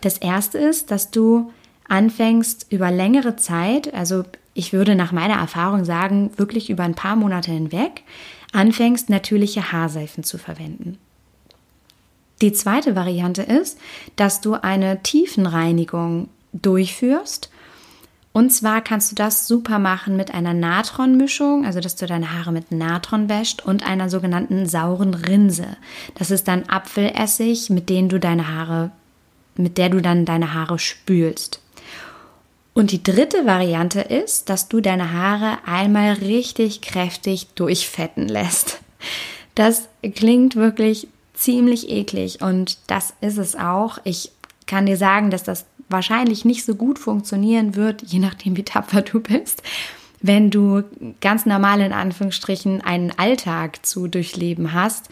Das 0.00 0.16
erste 0.16 0.58
ist, 0.58 0.92
dass 0.92 1.10
du 1.10 1.50
anfängst 1.88 2.68
über 2.70 2.92
längere 2.92 3.34
Zeit, 3.34 3.92
also 3.92 4.22
ich 4.54 4.72
würde 4.72 4.94
nach 4.94 5.10
meiner 5.10 5.34
Erfahrung 5.34 5.84
sagen, 5.84 6.30
wirklich 6.36 6.70
über 6.70 6.84
ein 6.84 6.94
paar 6.94 7.16
Monate 7.16 7.50
hinweg, 7.50 8.04
anfängst 8.52 9.10
natürliche 9.10 9.72
Haarseifen 9.72 10.24
zu 10.24 10.38
verwenden. 10.38 10.98
Die 12.40 12.52
zweite 12.52 12.96
Variante 12.96 13.42
ist, 13.42 13.78
dass 14.16 14.40
du 14.40 14.54
eine 14.54 15.02
Tiefenreinigung 15.02 16.28
durchführst 16.52 17.50
und 18.32 18.50
zwar 18.50 18.80
kannst 18.80 19.10
du 19.10 19.16
das 19.16 19.48
super 19.48 19.78
machen 19.80 20.16
mit 20.16 20.32
einer 20.32 20.54
Natronmischung, 20.54 21.66
also 21.66 21.80
dass 21.80 21.96
du 21.96 22.06
deine 22.06 22.32
Haare 22.32 22.52
mit 22.52 22.70
Natron 22.70 23.28
wäscht 23.28 23.64
und 23.64 23.84
einer 23.84 24.08
sogenannten 24.08 24.66
sauren 24.66 25.14
Rinse. 25.14 25.76
Das 26.14 26.30
ist 26.30 26.46
dann 26.46 26.68
Apfelessig, 26.68 27.70
mit 27.70 27.88
dem 27.88 28.08
du 28.08 28.20
deine 28.20 28.46
Haare, 28.48 28.92
mit 29.56 29.78
der 29.78 29.88
du 29.88 30.00
dann 30.00 30.26
deine 30.26 30.54
Haare 30.54 30.78
spülst. 30.78 31.59
Und 32.72 32.92
die 32.92 33.02
dritte 33.02 33.46
Variante 33.46 34.00
ist, 34.00 34.48
dass 34.48 34.68
du 34.68 34.80
deine 34.80 35.12
Haare 35.12 35.58
einmal 35.66 36.12
richtig 36.14 36.80
kräftig 36.80 37.48
durchfetten 37.54 38.28
lässt. 38.28 38.80
Das 39.54 39.88
klingt 40.14 40.56
wirklich 40.56 41.08
ziemlich 41.34 41.88
eklig 41.88 42.42
und 42.42 42.78
das 42.86 43.14
ist 43.20 43.38
es 43.38 43.56
auch. 43.56 43.98
Ich 44.04 44.30
kann 44.66 44.86
dir 44.86 44.96
sagen, 44.96 45.30
dass 45.30 45.42
das 45.42 45.64
wahrscheinlich 45.88 46.44
nicht 46.44 46.64
so 46.64 46.74
gut 46.74 46.98
funktionieren 46.98 47.74
wird, 47.74 48.02
je 48.02 48.20
nachdem 48.20 48.56
wie 48.56 48.62
tapfer 48.62 49.02
du 49.02 49.20
bist, 49.20 49.62
wenn 50.22 50.50
du 50.50 50.84
ganz 51.20 51.46
normal 51.46 51.80
in 51.80 51.92
Anführungsstrichen 51.92 52.80
einen 52.82 53.10
Alltag 53.18 53.84
zu 53.84 54.06
durchleben 54.06 54.72
hast. 54.72 55.08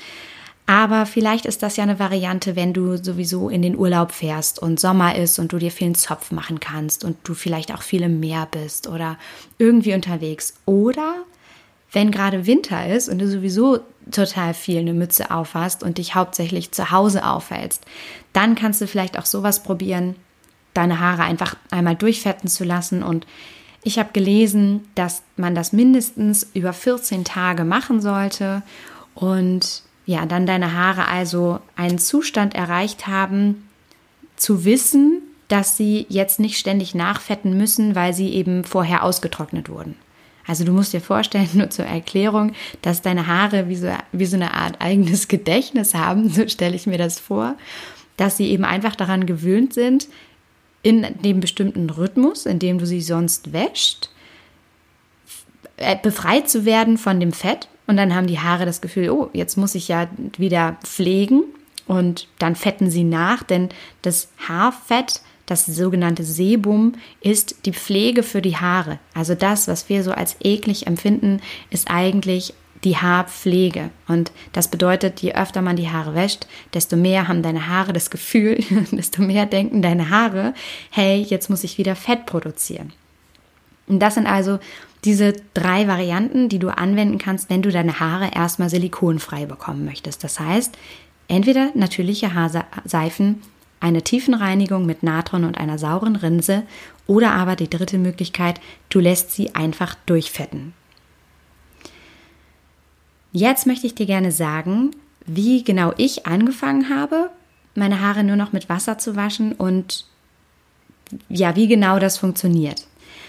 Aber 0.68 1.06
vielleicht 1.06 1.46
ist 1.46 1.62
das 1.62 1.78
ja 1.78 1.84
eine 1.84 1.98
Variante, 1.98 2.54
wenn 2.54 2.74
du 2.74 2.98
sowieso 2.98 3.48
in 3.48 3.62
den 3.62 3.74
Urlaub 3.74 4.12
fährst 4.12 4.58
und 4.58 4.78
Sommer 4.78 5.16
ist 5.16 5.38
und 5.38 5.50
du 5.50 5.56
dir 5.56 5.70
viel 5.70 5.96
Zopf 5.96 6.30
machen 6.30 6.60
kannst 6.60 7.04
und 7.04 7.16
du 7.24 7.32
vielleicht 7.32 7.72
auch 7.72 7.80
viel 7.80 8.02
im 8.02 8.20
Meer 8.20 8.46
bist 8.50 8.86
oder 8.86 9.16
irgendwie 9.56 9.94
unterwegs. 9.94 10.52
Oder 10.66 11.24
wenn 11.90 12.10
gerade 12.10 12.44
Winter 12.44 12.86
ist 12.86 13.08
und 13.08 13.18
du 13.18 13.26
sowieso 13.26 13.78
total 14.10 14.52
viel 14.52 14.80
eine 14.80 14.92
Mütze 14.92 15.30
aufhast 15.30 15.82
und 15.82 15.96
dich 15.96 16.14
hauptsächlich 16.14 16.70
zu 16.70 16.90
Hause 16.90 17.24
aufhältst, 17.24 17.86
dann 18.34 18.54
kannst 18.54 18.82
du 18.82 18.86
vielleicht 18.86 19.18
auch 19.18 19.24
sowas 19.24 19.62
probieren, 19.62 20.16
deine 20.74 21.00
Haare 21.00 21.22
einfach 21.22 21.56
einmal 21.70 21.96
durchfetten 21.96 22.50
zu 22.50 22.64
lassen. 22.64 23.02
Und 23.02 23.26
ich 23.84 23.98
habe 23.98 24.10
gelesen, 24.12 24.86
dass 24.94 25.22
man 25.38 25.54
das 25.54 25.72
mindestens 25.72 26.46
über 26.52 26.74
14 26.74 27.24
Tage 27.24 27.64
machen 27.64 28.02
sollte. 28.02 28.62
Und 29.14 29.87
ja, 30.08 30.24
dann 30.24 30.46
deine 30.46 30.72
Haare 30.72 31.06
also 31.06 31.60
einen 31.76 31.98
Zustand 31.98 32.54
erreicht 32.54 33.06
haben, 33.06 33.68
zu 34.36 34.64
wissen, 34.64 35.20
dass 35.48 35.76
sie 35.76 36.06
jetzt 36.08 36.40
nicht 36.40 36.58
ständig 36.58 36.94
nachfetten 36.94 37.58
müssen, 37.58 37.94
weil 37.94 38.14
sie 38.14 38.30
eben 38.30 38.64
vorher 38.64 39.04
ausgetrocknet 39.04 39.68
wurden. 39.68 39.96
Also 40.46 40.64
du 40.64 40.72
musst 40.72 40.94
dir 40.94 41.02
vorstellen, 41.02 41.50
nur 41.52 41.68
zur 41.68 41.84
Erklärung, 41.84 42.52
dass 42.80 43.02
deine 43.02 43.26
Haare 43.26 43.68
wie 43.68 43.76
so, 43.76 43.92
wie 44.12 44.24
so 44.24 44.36
eine 44.36 44.54
Art 44.54 44.80
eigenes 44.80 45.28
Gedächtnis 45.28 45.92
haben, 45.92 46.30
so 46.30 46.48
stelle 46.48 46.74
ich 46.74 46.86
mir 46.86 46.96
das 46.96 47.20
vor, 47.20 47.56
dass 48.16 48.38
sie 48.38 48.48
eben 48.48 48.64
einfach 48.64 48.96
daran 48.96 49.26
gewöhnt 49.26 49.74
sind, 49.74 50.08
in 50.80 51.06
dem 51.22 51.40
bestimmten 51.40 51.90
Rhythmus, 51.90 52.46
in 52.46 52.58
dem 52.58 52.78
du 52.78 52.86
sie 52.86 53.02
sonst 53.02 53.52
wäscht, 53.52 54.08
äh, 55.76 55.96
befreit 56.02 56.48
zu 56.48 56.64
werden 56.64 56.96
von 56.96 57.20
dem 57.20 57.32
Fett. 57.32 57.68
Und 57.88 57.96
dann 57.96 58.14
haben 58.14 58.26
die 58.26 58.38
Haare 58.38 58.66
das 58.66 58.80
Gefühl, 58.80 59.10
oh, 59.10 59.30
jetzt 59.32 59.56
muss 59.56 59.74
ich 59.74 59.88
ja 59.88 60.08
wieder 60.36 60.76
pflegen. 60.84 61.42
Und 61.86 62.28
dann 62.38 62.54
fetten 62.54 62.90
sie 62.90 63.02
nach, 63.02 63.42
denn 63.42 63.70
das 64.02 64.28
Haarfett, 64.46 65.22
das 65.46 65.64
sogenannte 65.64 66.22
Sebum, 66.22 66.92
ist 67.22 67.64
die 67.64 67.72
Pflege 67.72 68.22
für 68.22 68.42
die 68.42 68.58
Haare. 68.58 68.98
Also 69.14 69.34
das, 69.34 69.68
was 69.68 69.88
wir 69.88 70.04
so 70.04 70.12
als 70.12 70.36
eklig 70.40 70.86
empfinden, 70.86 71.40
ist 71.70 71.90
eigentlich 71.90 72.52
die 72.84 72.98
Haarpflege. 72.98 73.88
Und 74.06 74.32
das 74.52 74.68
bedeutet, 74.68 75.20
je 75.20 75.34
öfter 75.34 75.62
man 75.62 75.76
die 75.76 75.88
Haare 75.88 76.14
wäscht, 76.14 76.46
desto 76.74 76.94
mehr 76.94 77.26
haben 77.26 77.42
deine 77.42 77.68
Haare 77.68 77.94
das 77.94 78.10
Gefühl, 78.10 78.62
desto 78.92 79.22
mehr 79.22 79.46
denken 79.46 79.80
deine 79.80 80.10
Haare, 80.10 80.52
hey, 80.90 81.22
jetzt 81.22 81.48
muss 81.48 81.64
ich 81.64 81.78
wieder 81.78 81.96
Fett 81.96 82.26
produzieren. 82.26 82.92
Und 83.88 84.00
das 84.00 84.14
sind 84.14 84.26
also 84.26 84.58
diese 85.04 85.34
drei 85.54 85.86
Varianten, 85.86 86.48
die 86.48 86.58
du 86.58 86.68
anwenden 86.68 87.18
kannst, 87.18 87.50
wenn 87.50 87.62
du 87.62 87.70
deine 87.70 88.00
Haare 88.00 88.30
erstmal 88.34 88.68
silikonfrei 88.68 89.46
bekommen 89.46 89.84
möchtest. 89.84 90.24
Das 90.24 90.40
heißt, 90.40 90.76
entweder 91.28 91.70
natürliche 91.74 92.34
Haarseifen, 92.34 93.42
eine 93.80 94.02
Tiefenreinigung 94.02 94.86
mit 94.86 95.02
Natron 95.02 95.44
und 95.44 95.56
einer 95.56 95.78
sauren 95.78 96.16
Rinse 96.16 96.64
oder 97.06 97.32
aber 97.32 97.54
die 97.54 97.70
dritte 97.70 97.96
Möglichkeit, 97.96 98.60
du 98.88 98.98
lässt 98.98 99.30
sie 99.32 99.54
einfach 99.54 99.94
durchfetten. 100.06 100.74
Jetzt 103.32 103.66
möchte 103.66 103.86
ich 103.86 103.94
dir 103.94 104.06
gerne 104.06 104.32
sagen, 104.32 104.90
wie 105.26 105.62
genau 105.62 105.92
ich 105.96 106.26
angefangen 106.26 106.88
habe, 106.88 107.30
meine 107.74 108.00
Haare 108.00 108.24
nur 108.24 108.36
noch 108.36 108.52
mit 108.52 108.68
Wasser 108.68 108.98
zu 108.98 109.14
waschen 109.14 109.52
und 109.52 110.06
ja, 111.28 111.54
wie 111.54 111.68
genau 111.68 111.98
das 112.00 112.18
funktioniert. 112.18 112.87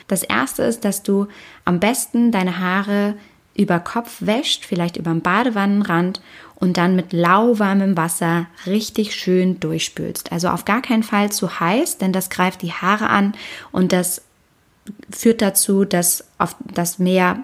Das 0.09 0.23
erste 0.23 0.63
ist, 0.63 0.83
dass 0.83 1.03
du 1.03 1.27
am 1.63 1.79
besten 1.79 2.33
deine 2.33 2.59
Haare 2.59 3.15
über 3.55 3.79
Kopf 3.79 4.17
wäscht, 4.19 4.65
vielleicht 4.65 4.97
über 4.97 5.11
den 5.11 5.21
Badewannenrand 5.21 6.21
und 6.55 6.77
dann 6.77 6.95
mit 6.95 7.13
lauwarmem 7.13 7.95
Wasser 7.95 8.47
richtig 8.65 9.15
schön 9.15 9.59
durchspülst. 9.59 10.31
Also 10.31 10.49
auf 10.49 10.65
gar 10.65 10.81
keinen 10.81 11.03
Fall 11.03 11.31
zu 11.31 11.59
heiß, 11.59 11.97
denn 11.99 12.11
das 12.11 12.29
greift 12.29 12.61
die 12.61 12.73
Haare 12.73 13.09
an 13.09 13.33
und 13.71 13.93
das 13.93 14.23
führt 15.11 15.41
dazu, 15.41 15.85
dass, 15.85 16.25
auf, 16.37 16.55
dass 16.73 16.99
mehr 16.99 17.39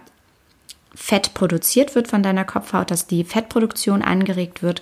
Fett 0.95 1.33
produziert 1.33 1.93
wird 1.95 2.07
von 2.07 2.23
deiner 2.23 2.45
Kopfhaut, 2.45 2.89
dass 2.89 3.07
die 3.07 3.23
Fettproduktion 3.23 4.01
angeregt 4.01 4.63
wird. 4.63 4.81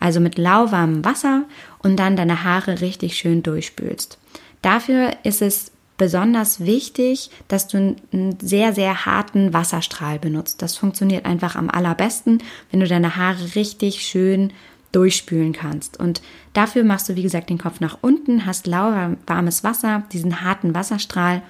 Also 0.00 0.20
mit 0.20 0.38
lauwarmem 0.38 1.04
Wasser 1.04 1.42
und 1.80 1.96
dann 1.96 2.16
deine 2.16 2.44
Haare 2.44 2.80
richtig 2.80 3.16
schön 3.16 3.42
durchspülst. 3.42 4.16
Dafür 4.62 5.10
ist 5.24 5.42
es 5.42 5.72
besonders 5.98 6.60
wichtig, 6.60 7.30
dass 7.48 7.68
du 7.68 7.96
einen 8.12 8.38
sehr, 8.40 8.72
sehr 8.72 9.04
harten 9.04 9.52
Wasserstrahl 9.52 10.18
benutzt. 10.18 10.62
Das 10.62 10.76
funktioniert 10.76 11.26
einfach 11.26 11.56
am 11.56 11.68
allerbesten, 11.68 12.42
wenn 12.70 12.80
du 12.80 12.88
deine 12.88 13.16
Haare 13.16 13.54
richtig 13.54 14.00
schön 14.02 14.52
durchspülen 14.92 15.52
kannst. 15.52 16.00
Und 16.00 16.22
dafür 16.54 16.82
machst 16.82 17.10
du, 17.10 17.16
wie 17.16 17.22
gesagt, 17.22 17.50
den 17.50 17.58
Kopf 17.58 17.80
nach 17.80 17.98
unten, 18.00 18.46
hast 18.46 18.66
lauwarmes 18.66 19.64
Wasser, 19.64 20.04
diesen 20.12 20.40
harten 20.40 20.74
Wasserstrahl 20.74 21.42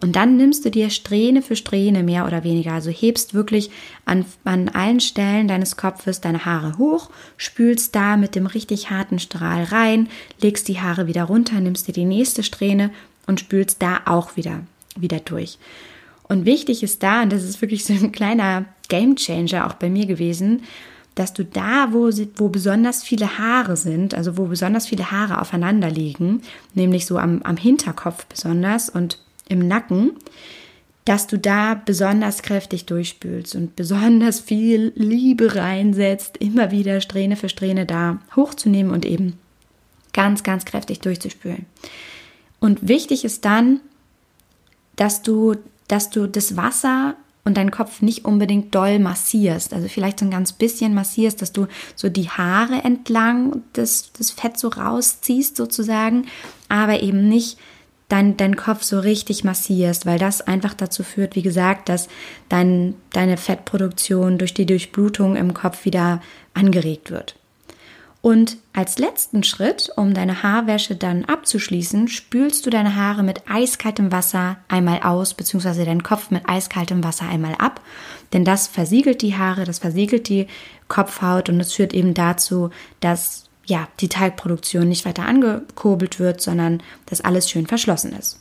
und 0.00 0.14
dann 0.14 0.36
nimmst 0.36 0.64
du 0.64 0.70
dir 0.70 0.90
Strähne 0.90 1.40
für 1.40 1.56
Strähne 1.56 2.02
mehr 2.02 2.26
oder 2.26 2.44
weniger. 2.44 2.72
Also 2.72 2.90
hebst 2.90 3.32
wirklich 3.32 3.70
an, 4.04 4.26
an 4.44 4.68
allen 4.68 5.00
Stellen 5.00 5.48
deines 5.48 5.76
Kopfes 5.76 6.20
deine 6.20 6.44
Haare 6.44 6.76
hoch, 6.76 7.10
spülst 7.38 7.94
da 7.94 8.16
mit 8.16 8.34
dem 8.34 8.46
richtig 8.46 8.90
harten 8.90 9.18
Strahl 9.18 9.64
rein, 9.64 10.08
legst 10.40 10.68
die 10.68 10.80
Haare 10.80 11.06
wieder 11.06 11.24
runter, 11.24 11.60
nimmst 11.60 11.88
dir 11.88 11.92
die 11.92 12.04
nächste 12.04 12.42
Strähne 12.42 12.90
und 13.26 13.40
spülst 13.40 13.82
da 13.82 14.00
auch 14.06 14.36
wieder, 14.36 14.60
wieder 14.96 15.20
durch. 15.20 15.58
Und 16.28 16.44
wichtig 16.44 16.82
ist 16.82 17.02
da, 17.02 17.22
und 17.22 17.32
das 17.32 17.44
ist 17.44 17.60
wirklich 17.60 17.84
so 17.84 17.92
ein 17.92 18.12
kleiner 18.12 18.64
Game 18.88 19.16
Changer 19.16 19.66
auch 19.66 19.74
bei 19.74 19.88
mir 19.88 20.06
gewesen, 20.06 20.62
dass 21.14 21.32
du 21.32 21.44
da, 21.44 21.88
wo, 21.92 22.10
wo 22.36 22.48
besonders 22.48 23.02
viele 23.02 23.38
Haare 23.38 23.76
sind, 23.76 24.14
also 24.14 24.36
wo 24.36 24.44
besonders 24.44 24.86
viele 24.86 25.10
Haare 25.10 25.40
aufeinander 25.40 25.90
liegen, 25.90 26.42
nämlich 26.74 27.06
so 27.06 27.18
am, 27.18 27.42
am 27.42 27.56
Hinterkopf 27.56 28.26
besonders 28.26 28.90
und 28.90 29.18
im 29.48 29.66
Nacken, 29.66 30.12
dass 31.06 31.26
du 31.26 31.38
da 31.38 31.74
besonders 31.74 32.42
kräftig 32.42 32.84
durchspülst 32.84 33.54
und 33.54 33.76
besonders 33.76 34.40
viel 34.40 34.92
Liebe 34.96 35.54
reinsetzt, 35.54 36.36
immer 36.38 36.70
wieder 36.70 37.00
Strähne 37.00 37.36
für 37.36 37.48
Strähne 37.48 37.86
da 37.86 38.18
hochzunehmen 38.34 38.92
und 38.92 39.06
eben 39.06 39.38
ganz, 40.12 40.42
ganz 40.42 40.64
kräftig 40.64 41.00
durchzuspülen. 41.00 41.64
Und 42.60 42.88
wichtig 42.88 43.24
ist 43.24 43.44
dann, 43.44 43.80
dass 44.96 45.22
du, 45.22 45.54
dass 45.88 46.10
du 46.10 46.26
das 46.26 46.56
Wasser 46.56 47.16
und 47.44 47.56
deinen 47.56 47.70
Kopf 47.70 48.02
nicht 48.02 48.24
unbedingt 48.24 48.74
doll 48.74 48.98
massierst. 48.98 49.72
Also 49.72 49.86
vielleicht 49.88 50.18
so 50.18 50.24
ein 50.26 50.32
ganz 50.32 50.52
bisschen 50.52 50.94
massierst, 50.94 51.40
dass 51.40 51.52
du 51.52 51.68
so 51.94 52.08
die 52.08 52.28
Haare 52.28 52.82
entlang 52.82 53.62
das, 53.72 54.10
das 54.18 54.32
Fett 54.32 54.58
so 54.58 54.68
rausziehst 54.68 55.56
sozusagen, 55.56 56.26
aber 56.68 57.02
eben 57.02 57.28
nicht 57.28 57.56
dein, 58.08 58.36
deinen 58.36 58.56
Kopf 58.56 58.82
so 58.82 58.98
richtig 58.98 59.44
massierst, 59.44 60.06
weil 60.06 60.18
das 60.18 60.40
einfach 60.40 60.74
dazu 60.74 61.04
führt, 61.04 61.36
wie 61.36 61.42
gesagt, 61.42 61.88
dass 61.88 62.08
dein, 62.48 62.94
deine 63.12 63.36
Fettproduktion 63.36 64.38
durch 64.38 64.52
die 64.52 64.66
Durchblutung 64.66 65.36
im 65.36 65.54
Kopf 65.54 65.84
wieder 65.84 66.20
angeregt 66.52 67.12
wird. 67.12 67.36
Und 68.22 68.56
als 68.72 68.98
letzten 68.98 69.44
Schritt, 69.44 69.90
um 69.96 70.12
deine 70.12 70.42
Haarwäsche 70.42 70.96
dann 70.96 71.24
abzuschließen, 71.24 72.08
spülst 72.08 72.66
du 72.66 72.70
deine 72.70 72.96
Haare 72.96 73.22
mit 73.22 73.42
eiskaltem 73.48 74.10
Wasser 74.10 74.56
einmal 74.68 75.02
aus, 75.02 75.34
beziehungsweise 75.34 75.84
deinen 75.84 76.02
Kopf 76.02 76.30
mit 76.30 76.48
eiskaltem 76.48 77.04
Wasser 77.04 77.28
einmal 77.28 77.54
ab. 77.54 77.80
Denn 78.32 78.44
das 78.44 78.66
versiegelt 78.66 79.22
die 79.22 79.36
Haare, 79.36 79.64
das 79.64 79.78
versiegelt 79.78 80.28
die 80.28 80.48
Kopfhaut 80.88 81.48
und 81.48 81.60
es 81.60 81.74
führt 81.74 81.94
eben 81.94 82.14
dazu, 82.14 82.70
dass 83.00 83.44
ja, 83.66 83.88
die 84.00 84.08
Teigproduktion 84.08 84.88
nicht 84.88 85.04
weiter 85.04 85.26
angekurbelt 85.26 86.18
wird, 86.18 86.40
sondern 86.40 86.82
dass 87.06 87.20
alles 87.20 87.50
schön 87.50 87.66
verschlossen 87.66 88.12
ist. 88.12 88.38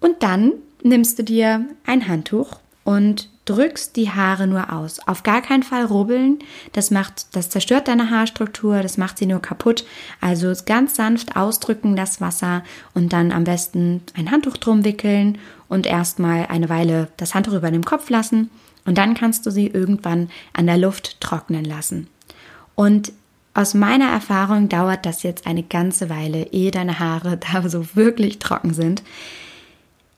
Und 0.00 0.22
dann 0.22 0.52
nimmst 0.82 1.18
du 1.18 1.22
dir 1.22 1.66
ein 1.84 2.08
Handtuch 2.08 2.58
und 2.84 3.28
drückst 3.50 3.96
die 3.96 4.10
Haare 4.10 4.46
nur 4.46 4.72
aus. 4.72 5.00
Auf 5.06 5.22
gar 5.24 5.42
keinen 5.42 5.64
Fall 5.64 5.84
rubbeln. 5.84 6.38
Das 6.72 6.90
macht, 6.90 7.34
das 7.34 7.50
zerstört 7.50 7.88
deine 7.88 8.10
Haarstruktur, 8.10 8.82
das 8.82 8.96
macht 8.96 9.18
sie 9.18 9.26
nur 9.26 9.42
kaputt. 9.42 9.84
Also 10.20 10.52
ganz 10.64 10.94
sanft 10.94 11.36
ausdrücken 11.36 11.96
das 11.96 12.20
Wasser 12.20 12.62
und 12.94 13.12
dann 13.12 13.32
am 13.32 13.44
besten 13.44 14.02
ein 14.14 14.30
Handtuch 14.30 14.56
drum 14.56 14.84
wickeln 14.84 15.38
und 15.68 15.86
erstmal 15.86 16.46
eine 16.46 16.68
Weile 16.68 17.08
das 17.16 17.34
Handtuch 17.34 17.54
über 17.54 17.70
dem 17.70 17.84
Kopf 17.84 18.08
lassen 18.08 18.50
und 18.84 18.98
dann 18.98 19.14
kannst 19.14 19.46
du 19.46 19.50
sie 19.50 19.66
irgendwann 19.66 20.30
an 20.52 20.66
der 20.66 20.78
Luft 20.78 21.20
trocknen 21.20 21.64
lassen. 21.64 22.08
Und 22.74 23.12
aus 23.52 23.74
meiner 23.74 24.08
Erfahrung 24.10 24.68
dauert 24.68 25.04
das 25.04 25.22
jetzt 25.22 25.46
eine 25.46 25.62
ganze 25.64 26.08
Weile, 26.08 26.52
ehe 26.52 26.70
deine 26.70 26.98
Haare 26.98 27.36
da 27.52 27.68
so 27.68 27.94
wirklich 27.94 28.38
trocken 28.38 28.74
sind. 28.74 29.02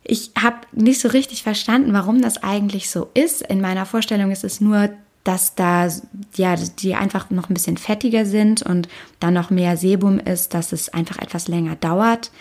Ich 0.04 0.32
habe 0.40 0.56
nicht 0.72 1.00
so 1.00 1.08
richtig 1.08 1.42
verstanden, 1.42 1.92
warum 1.92 2.22
das 2.22 2.42
eigentlich 2.42 2.90
so 2.90 3.08
ist. 3.14 3.42
In 3.42 3.60
meiner 3.60 3.86
Vorstellung 3.86 4.30
ist 4.30 4.44
es 4.44 4.60
nur, 4.60 4.90
dass 5.24 5.54
da 5.54 5.88
ja 6.34 6.56
die 6.56 6.94
einfach 6.94 7.30
noch 7.30 7.48
ein 7.48 7.54
bisschen 7.54 7.76
fettiger 7.76 8.26
sind 8.26 8.62
und 8.62 8.88
dann 9.20 9.34
noch 9.34 9.50
mehr 9.50 9.76
Sebum 9.76 10.18
ist, 10.18 10.54
dass 10.54 10.72
es 10.72 10.88
einfach 10.88 11.18
etwas 11.18 11.46
länger 11.46 11.76
dauert. 11.76 12.32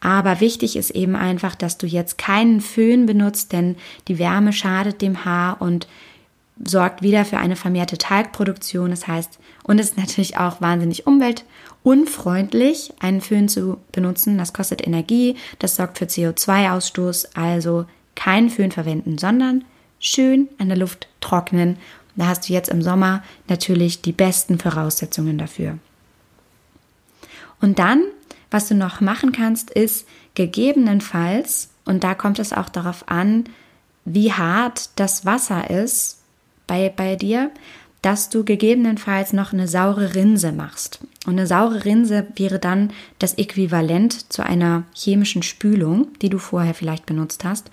Aber 0.00 0.40
wichtig 0.40 0.76
ist 0.76 0.90
eben 0.90 1.16
einfach, 1.16 1.56
dass 1.56 1.78
du 1.78 1.86
jetzt 1.86 2.18
keinen 2.18 2.60
Föhn 2.60 3.06
benutzt, 3.06 3.52
denn 3.52 3.74
die 4.06 4.18
Wärme 4.18 4.52
schadet 4.52 5.02
dem 5.02 5.24
Haar 5.24 5.60
und 5.60 5.88
sorgt 6.64 7.02
wieder 7.02 7.24
für 7.24 7.38
eine 7.38 7.56
vermehrte 7.56 7.98
Talgproduktion. 7.98 8.90
Das 8.90 9.06
heißt, 9.06 9.38
und 9.64 9.78
es 9.78 9.90
ist 9.90 9.98
natürlich 9.98 10.36
auch 10.38 10.60
wahnsinnig 10.60 11.06
umweltunfreundlich, 11.06 12.92
einen 13.00 13.20
Föhn 13.20 13.48
zu 13.48 13.78
benutzen. 13.92 14.38
Das 14.38 14.52
kostet 14.52 14.86
Energie, 14.86 15.36
das 15.58 15.76
sorgt 15.76 15.98
für 15.98 16.06
CO2-Ausstoß. 16.06 17.36
Also 17.36 17.86
keinen 18.14 18.50
Föhn 18.50 18.72
verwenden, 18.72 19.18
sondern 19.18 19.64
schön 20.00 20.48
an 20.58 20.68
der 20.68 20.78
Luft 20.78 21.08
trocknen. 21.20 21.76
Da 22.16 22.26
hast 22.26 22.48
du 22.48 22.52
jetzt 22.52 22.68
im 22.68 22.82
Sommer 22.82 23.22
natürlich 23.46 24.02
die 24.02 24.12
besten 24.12 24.58
Voraussetzungen 24.58 25.38
dafür. 25.38 25.78
Und 27.60 27.78
dann, 27.78 28.02
was 28.50 28.68
du 28.68 28.74
noch 28.74 29.00
machen 29.00 29.32
kannst, 29.32 29.70
ist 29.70 30.06
gegebenenfalls, 30.34 31.70
und 31.84 32.04
da 32.04 32.14
kommt 32.14 32.38
es 32.38 32.52
auch 32.52 32.68
darauf 32.68 33.08
an, 33.08 33.44
wie 34.04 34.32
hart 34.32 34.90
das 34.96 35.24
Wasser 35.24 35.70
ist, 35.70 36.17
bei, 36.68 36.92
bei 36.94 37.16
dir, 37.16 37.50
dass 38.02 38.28
du 38.28 38.44
gegebenenfalls 38.44 39.32
noch 39.32 39.52
eine 39.52 39.66
saure 39.66 40.14
Rinse 40.14 40.52
machst. 40.52 41.00
Und 41.26 41.32
eine 41.32 41.46
saure 41.46 41.84
Rinse 41.84 42.28
wäre 42.36 42.58
dann 42.58 42.92
das 43.18 43.34
Äquivalent 43.34 44.32
zu 44.32 44.44
einer 44.44 44.84
chemischen 44.94 45.42
Spülung, 45.42 46.08
die 46.22 46.30
du 46.30 46.38
vorher 46.38 46.74
vielleicht 46.74 47.06
benutzt 47.06 47.44
hast. 47.44 47.70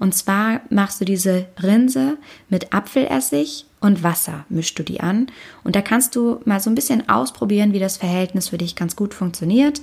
Und 0.00 0.14
zwar 0.14 0.62
machst 0.68 1.00
du 1.00 1.04
diese 1.04 1.46
Rinse 1.62 2.18
mit 2.48 2.72
Apfelessig 2.74 3.66
und 3.80 4.02
Wasser, 4.02 4.44
mischst 4.48 4.78
du 4.78 4.82
die 4.82 5.00
an. 5.00 5.28
Und 5.62 5.76
da 5.76 5.82
kannst 5.82 6.16
du 6.16 6.40
mal 6.44 6.58
so 6.58 6.70
ein 6.70 6.74
bisschen 6.74 7.08
ausprobieren, 7.08 7.72
wie 7.72 7.78
das 7.78 7.98
Verhältnis 7.98 8.48
für 8.48 8.58
dich 8.58 8.74
ganz 8.74 8.96
gut 8.96 9.14
funktioniert. 9.14 9.80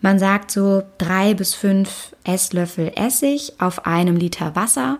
Man 0.00 0.18
sagt 0.18 0.50
so 0.50 0.82
drei 0.98 1.34
bis 1.34 1.54
fünf 1.54 2.14
Esslöffel 2.24 2.92
Essig 2.96 3.52
auf 3.58 3.86
einem 3.86 4.16
Liter 4.16 4.56
Wasser. 4.56 4.98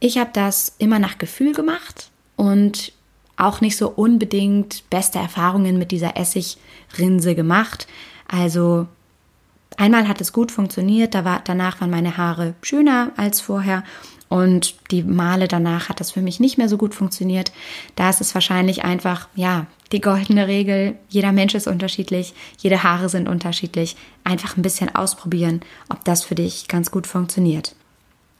Ich 0.00 0.18
habe 0.18 0.30
das 0.32 0.74
immer 0.78 0.98
nach 0.98 1.18
Gefühl 1.18 1.52
gemacht 1.52 2.07
und 2.38 2.92
auch 3.36 3.60
nicht 3.60 3.76
so 3.76 3.90
unbedingt 3.90 4.88
beste 4.90 5.18
Erfahrungen 5.18 5.76
mit 5.76 5.90
dieser 5.90 6.16
Essigrinse 6.16 7.34
gemacht. 7.34 7.86
Also 8.28 8.86
einmal 9.76 10.08
hat 10.08 10.20
es 10.20 10.32
gut 10.32 10.52
funktioniert, 10.52 11.14
da 11.14 11.24
war, 11.24 11.42
danach 11.44 11.80
waren 11.80 11.90
meine 11.90 12.16
Haare 12.16 12.54
schöner 12.62 13.10
als 13.16 13.40
vorher 13.40 13.82
und 14.28 14.76
die 14.92 15.02
Male 15.02 15.48
danach 15.48 15.88
hat 15.88 15.98
das 16.00 16.12
für 16.12 16.20
mich 16.20 16.38
nicht 16.38 16.58
mehr 16.58 16.68
so 16.68 16.76
gut 16.76 16.94
funktioniert. 16.94 17.50
Da 17.96 18.08
ist 18.08 18.20
es 18.20 18.34
wahrscheinlich 18.34 18.84
einfach, 18.84 19.28
ja, 19.34 19.66
die 19.90 20.00
goldene 20.00 20.46
Regel, 20.46 20.96
jeder 21.08 21.32
Mensch 21.32 21.54
ist 21.54 21.66
unterschiedlich, 21.66 22.34
jede 22.58 22.84
Haare 22.84 23.08
sind 23.08 23.28
unterschiedlich. 23.28 23.96
Einfach 24.22 24.56
ein 24.56 24.62
bisschen 24.62 24.94
ausprobieren, 24.94 25.62
ob 25.88 26.04
das 26.04 26.22
für 26.22 26.34
dich 26.36 26.68
ganz 26.68 26.90
gut 26.90 27.06
funktioniert. 27.06 27.74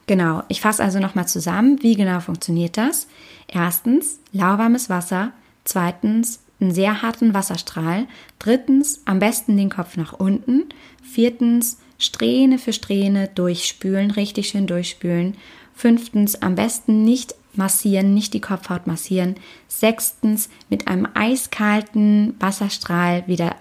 Genau, 0.09 0.41
ich 0.47 0.61
fasse 0.61 0.83
also 0.83 0.99
nochmal 0.99 1.27
zusammen, 1.27 1.77
wie 1.81 1.95
genau 1.95 2.19
funktioniert 2.19 2.77
das. 2.77 3.07
Erstens, 3.51 4.19
lauwarmes 4.31 4.89
Wasser. 4.89 5.31
Zweitens, 5.63 6.39
einen 6.59 6.71
sehr 6.71 7.01
harten 7.01 7.33
Wasserstrahl. 7.33 8.07
Drittens, 8.37 9.01
am 9.05 9.19
besten 9.19 9.57
den 9.57 9.69
Kopf 9.69 9.97
nach 9.97 10.13
unten. 10.13 10.65
Viertens, 11.03 11.79
Strähne 11.97 12.59
für 12.59 12.73
Strähne 12.73 13.27
durchspülen, 13.27 14.11
richtig 14.11 14.49
schön 14.49 14.67
durchspülen. 14.67 15.35
Fünftens, 15.73 16.41
am 16.41 16.55
besten 16.55 17.03
nicht 17.03 17.35
massieren, 17.53 18.13
nicht 18.13 18.33
die 18.33 18.41
Kopfhaut 18.41 18.87
massieren. 18.87 19.35
Sechstens, 19.67 20.49
mit 20.69 20.87
einem 20.87 21.07
eiskalten 21.13 22.35
Wasserstrahl 22.39 23.27
wieder 23.27 23.55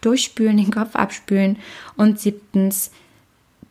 durchspülen, 0.00 0.56
den 0.56 0.70
Kopf 0.70 0.96
abspülen. 0.96 1.58
Und 1.96 2.18
siebtens, 2.18 2.90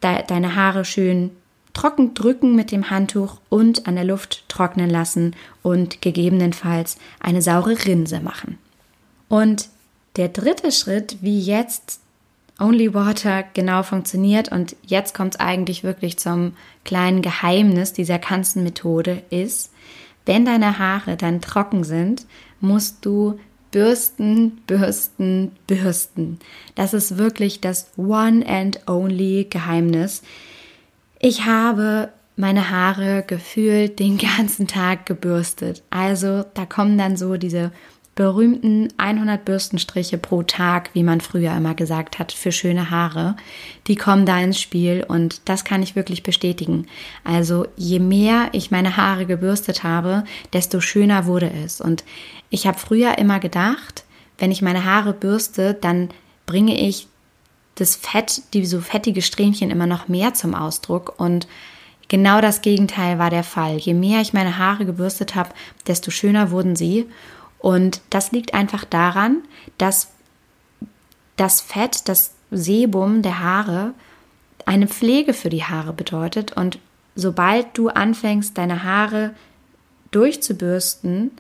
de 0.02 0.24
deine 0.26 0.56
Haare 0.56 0.86
schön 0.86 1.32
trocken 1.78 2.16
drücken 2.16 2.56
mit 2.56 2.72
dem 2.72 2.90
Handtuch 2.90 3.38
und 3.50 3.88
an 3.88 3.96
der 3.96 4.04
Luft 4.04 4.50
trocknen 4.50 4.90
lassen 4.90 5.36
und 5.62 6.02
gegebenenfalls 6.02 6.98
eine 7.20 7.44
saure 7.44 7.86
Rinse 7.86 8.20
machen. 8.20 8.58
Und 9.30 9.70
der 10.16 10.30
dritte 10.30 10.72
Schritt, 10.72 11.18
wie 11.22 11.40
jetzt 11.40 12.00
Only 12.60 12.96
Water 12.96 13.44
genau 13.54 13.84
funktioniert 13.84 14.52
und 14.52 14.76
jetzt 14.88 15.14
kommt 15.14 15.36
es 15.36 15.40
eigentlich 15.40 15.84
wirklich 15.84 16.18
zum 16.18 16.54
kleinen 16.84 17.22
Geheimnis 17.22 17.94
dieser 17.94 18.18
ganzen 18.18 18.64
Methode 18.64 19.22
ist, 19.30 19.72
wenn 20.26 20.46
deine 20.46 20.80
Haare 20.80 21.16
dann 21.16 21.42
trocken 21.42 21.84
sind, 21.84 22.26
musst 22.60 23.06
du 23.06 23.40
bürsten, 23.70 24.64
bürsten, 24.66 25.52
bürsten. 25.68 26.40
Das 26.74 26.96
ist 26.96 27.20
wirklich 27.20 27.62
das 27.62 27.92
One 27.98 28.44
and 28.48 28.80
Only 28.88 29.46
Geheimnis. 29.48 30.24
Ich 31.20 31.46
habe 31.46 32.10
meine 32.36 32.70
Haare 32.70 33.24
gefühlt 33.26 34.00
den 34.00 34.18
ganzen 34.38 34.68
Tag 34.68 35.06
gebürstet. 35.06 35.84
Also 35.90 36.46
da 36.54 36.66
kommen 36.66 36.98
dann 36.98 37.18
so 37.18 37.38
diese 37.38 37.72
berühmten 38.18 38.88
100 38.98 39.46
Bürstenstriche 39.46 40.18
pro 40.18 40.42
Tag, 40.42 40.90
wie 40.94 41.04
man 41.04 41.22
früher 41.22 41.56
immer 41.56 41.76
gesagt 41.76 42.18
hat, 42.18 42.32
für 42.32 42.52
schöne 42.52 42.90
Haare. 42.90 43.36
Die 43.86 43.96
kommen 43.96 44.26
da 44.26 44.40
ins 44.40 44.60
Spiel 44.60 45.06
und 45.08 45.42
das 45.46 45.64
kann 45.64 45.84
ich 45.84 45.96
wirklich 45.96 46.24
bestätigen. 46.24 46.88
Also 47.24 47.68
je 47.76 48.00
mehr 48.00 48.50
ich 48.54 48.72
meine 48.72 48.98
Haare 48.98 49.28
gebürstet 49.28 49.84
habe, 49.84 50.24
desto 50.52 50.82
schöner 50.82 51.28
wurde 51.28 51.52
es. 51.64 51.80
Und 51.80 52.04
ich 52.50 52.66
habe 52.66 52.80
früher 52.80 53.20
immer 53.20 53.40
gedacht, 53.40 54.04
wenn 54.40 54.52
ich 54.52 54.64
meine 54.64 54.84
Haare 54.84 55.14
bürste, 55.14 55.76
dann 55.76 56.10
bringe 56.48 56.76
ich 56.80 57.08
das 57.78 57.96
Fett, 57.96 58.42
die 58.54 58.66
so 58.66 58.82
fettige 58.82 59.22
Strähnchen 59.22 59.70
immer 59.70 59.88
noch 59.88 60.08
mehr 60.08 60.34
zum 60.34 60.54
Ausdruck. 60.54 61.14
Und 61.18 61.48
genau 62.08 62.42
das 62.42 62.62
Gegenteil 62.62 63.20
war 63.20 63.30
der 63.30 63.44
Fall. 63.44 63.78
Je 63.78 63.94
mehr 63.94 64.22
ich 64.22 64.34
meine 64.34 64.58
Haare 64.58 64.86
gebürstet 64.86 65.36
habe, 65.36 65.52
desto 65.86 66.12
schöner 66.12 66.52
wurden 66.52 66.76
sie. 66.76 67.06
Und 67.60 68.02
das 68.10 68.32
liegt 68.32 68.54
einfach 68.54 68.84
daran, 68.84 69.44
dass 69.78 70.10
das 71.36 71.62
Fett, 71.62 72.08
das 72.10 72.32
Sebum 72.50 73.22
der 73.22 73.42
Haare 73.42 73.94
eine 74.66 74.88
Pflege 74.88 75.34
für 75.34 75.50
die 75.50 75.64
Haare 75.64 75.94
bedeutet. 75.94 76.54
Und 76.54 76.80
sobald 77.16 77.78
du 77.78 77.90
anfängst, 77.90 78.58
deine 78.58 78.84
Haare 78.84 79.34
durchzubürsten, 80.12 81.32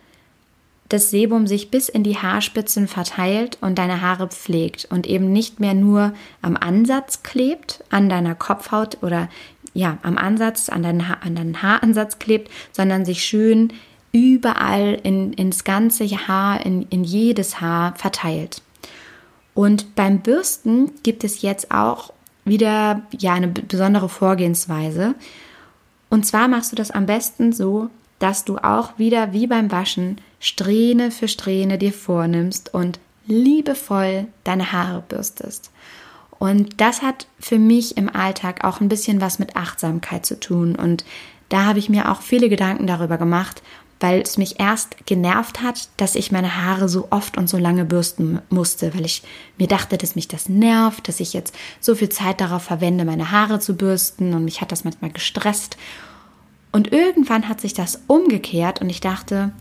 das 0.89 1.10
Sebum 1.12 1.48
sich 1.48 1.70
bis 1.70 1.89
in 1.89 2.03
die 2.03 2.17
Haarspitzen 2.17 2.88
verteilt 2.88 3.58
und 3.62 3.77
deine 3.77 4.01
Haare 4.01 4.27
pflegt 4.27 4.88
und 4.89 5.06
eben 5.06 5.32
nicht 5.32 5.60
mehr 5.60 5.74
nur 5.74 6.13
am 6.41 6.56
Ansatz 6.56 7.24
klebt, 7.24 7.84
an 7.89 8.10
deiner 8.10 8.36
Kopfhaut 8.36 8.98
oder 9.01 9.29
ja, 9.74 9.98
am 10.01 10.17
Ansatz, 10.17 10.70
an 10.70 10.84
deinen, 10.84 11.08
ha 11.08 11.17
an 11.22 11.36
deinen 11.36 11.62
Haaransatz 11.62 12.20
klebt, 12.20 12.51
sondern 12.72 13.06
sich 13.06 13.24
schön 13.24 13.74
überall 14.12 15.00
in, 15.03 15.34
ins 15.34 15.63
ganze 15.63 16.06
Haar, 16.06 16.65
in, 16.65 16.83
in 16.90 17.03
jedes 17.03 17.61
Haar 17.61 17.94
verteilt. 17.96 18.61
Und 19.53 19.96
beim 19.96 20.20
Bürsten 20.20 20.92
gibt 21.03 21.24
es 21.24 21.42
jetzt 21.42 21.72
auch 21.72 22.14
wieder 22.46 23.01
ja 23.18 23.33
eine 23.33 23.48
besondere 23.50 24.09
Vorgehensweise. 24.09 25.16
Und 26.09 26.25
zwar 26.25 26.48
machst 26.48 26.72
du 26.72 26.75
das 26.75 26.92
am 26.92 27.05
besten 27.05 27.51
so, 27.51 27.90
dass 28.20 28.46
du 28.46 28.58
auch 28.58 28.98
wieder 28.98 29.34
wie 29.34 29.48
beim 29.48 29.72
Waschen 29.72 30.20
Strähne 30.40 31.12
für 31.12 31.27
Strähne 31.27 31.77
dir 31.77 31.94
vornimmst 31.94 32.74
und 32.74 33.00
liebevoll 33.25 34.27
deine 34.44 34.72
Haare 34.72 35.03
bürstest. 35.08 35.72
Und 36.40 36.80
das 36.80 37.01
hat 37.01 37.27
für 37.40 37.58
mich 37.58 37.98
im 37.98 38.14
Alltag 38.14 38.64
auch 38.64 38.80
ein 38.80 38.90
bisschen 38.90 39.22
was 39.22 39.40
mit 39.40 39.56
Achtsamkeit 39.56 40.25
zu 40.25 40.40
tun. 40.40 40.75
Und 40.75 41.03
da 41.50 41.66
habe 41.66 41.80
ich 41.80 41.90
mir 41.90 42.12
auch 42.12 42.22
viele 42.22 42.50
Gedanken 42.50 42.88
darüber 42.88 43.18
gemacht, 43.18 43.64
weil 44.00 44.22
es 44.22 44.38
mich 44.38 44.60
erst 44.60 45.08
genervt 45.08 45.62
hat, 45.62 45.90
dass 45.98 46.14
ich 46.14 46.32
meine 46.32 46.64
Haare 46.64 46.88
so 46.88 47.08
oft 47.10 47.38
und 47.38 47.50
so 47.50 47.58
lange 47.58 47.86
bürsten 47.86 48.40
musste, 48.50 48.94
weil 48.94 49.06
ich 49.06 49.24
mir 49.58 49.68
dachte, 49.68 49.98
dass 49.98 50.16
mich 50.16 50.27
das 50.27 50.50
nervt, 50.50 51.08
dass 51.08 51.20
ich 51.20 51.34
jetzt 51.34 51.56
so 51.80 51.96
viel 51.96 52.10
Zeit 52.10 52.40
darauf 52.40 52.64
verwende, 52.64 53.06
meine 53.06 53.32
Haare 53.32 53.60
zu 53.60 53.75
bürsten 53.75 54.36
und 54.36 54.46
mich 54.46 54.62
hat 54.62 54.72
das 54.72 54.84
manchmal 54.84 55.12
gestresst. 55.12 55.77
Und 56.77 56.92
irgendwann 56.94 57.50
hat 57.50 57.59
sich 57.59 57.74
das 57.74 58.03
umgekehrt 58.05 58.81
und 58.81 58.92
ich 58.92 59.01
dachte, 59.01 59.51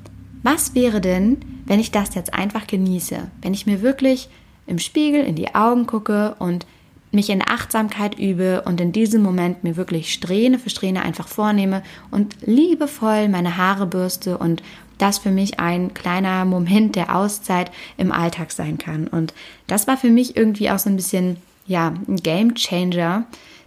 was 0.43 0.75
wäre 0.75 1.01
denn, 1.01 1.39
wenn 1.65 1.81
ich 1.81 1.91
das 1.91 2.15
jetzt 2.15 2.35
einfach 2.35 2.67
genieße? 2.67 3.17
Wenn 3.41 3.55
ich 3.55 3.65
mir 3.65 3.81
wirklich 3.81 4.29
im 4.67 4.79
Spiegel 4.79 5.25
in 5.25 5.35
die 5.35 5.55
Augen 5.55 5.87
gucke 5.87 6.37
und 6.39 6.67
mich 7.13 7.31
in 7.31 7.41
Achtsamkeit 7.41 8.19
übe 8.19 8.65
und 8.67 8.83
in 8.83 8.93
diesem 8.93 9.23
Moment 9.23 9.65
mir 9.65 9.79
wirklich 9.79 10.13
Strähne 10.13 10.59
für 10.59 10.69
Strähne 10.69 11.01
einfach 11.01 11.27
vornehme 11.27 11.83
und 12.11 12.37
liebevoll 12.45 13.31
meine 13.31 13.57
Haare 13.57 13.87
bürste 13.87 14.37
und 14.37 14.63
das 14.99 15.17
für 15.17 15.31
mich 15.31 15.59
ein 15.59 15.95
kleiner 15.95 16.45
Moment 16.45 16.97
der 16.97 17.17
Auszeit 17.17 17.71
im 17.97 18.13
Alltag 18.13 18.53
sein 18.53 18.77
kann. 18.77 19.09
Und 19.09 19.33
das 19.69 19.87
war 19.87 19.97
für 19.97 20.11
mich 20.11 20.37
irgendwie 20.37 20.69
auch 20.69 20.79
so 20.79 20.91
ein 20.91 20.97
bisschen, 20.97 21.39
ja, 21.67 21.95
ein 22.07 22.17
Game 22.17 22.55
Changer, 22.57 23.25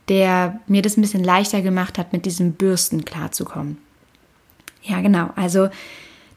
der 0.10 0.60
mir 0.68 0.82
das 0.82 0.98
ein 0.98 1.02
bisschen 1.02 1.24
leichter 1.24 1.62
gemacht 1.62 1.98
hat, 1.98 2.12
mit 2.14 2.26
diesem 2.26 2.54
Bürsten 2.54 3.06
klarzukommen. 3.06 3.78
Ja, 4.84 5.02
genau. 5.02 5.30
Also 5.36 5.70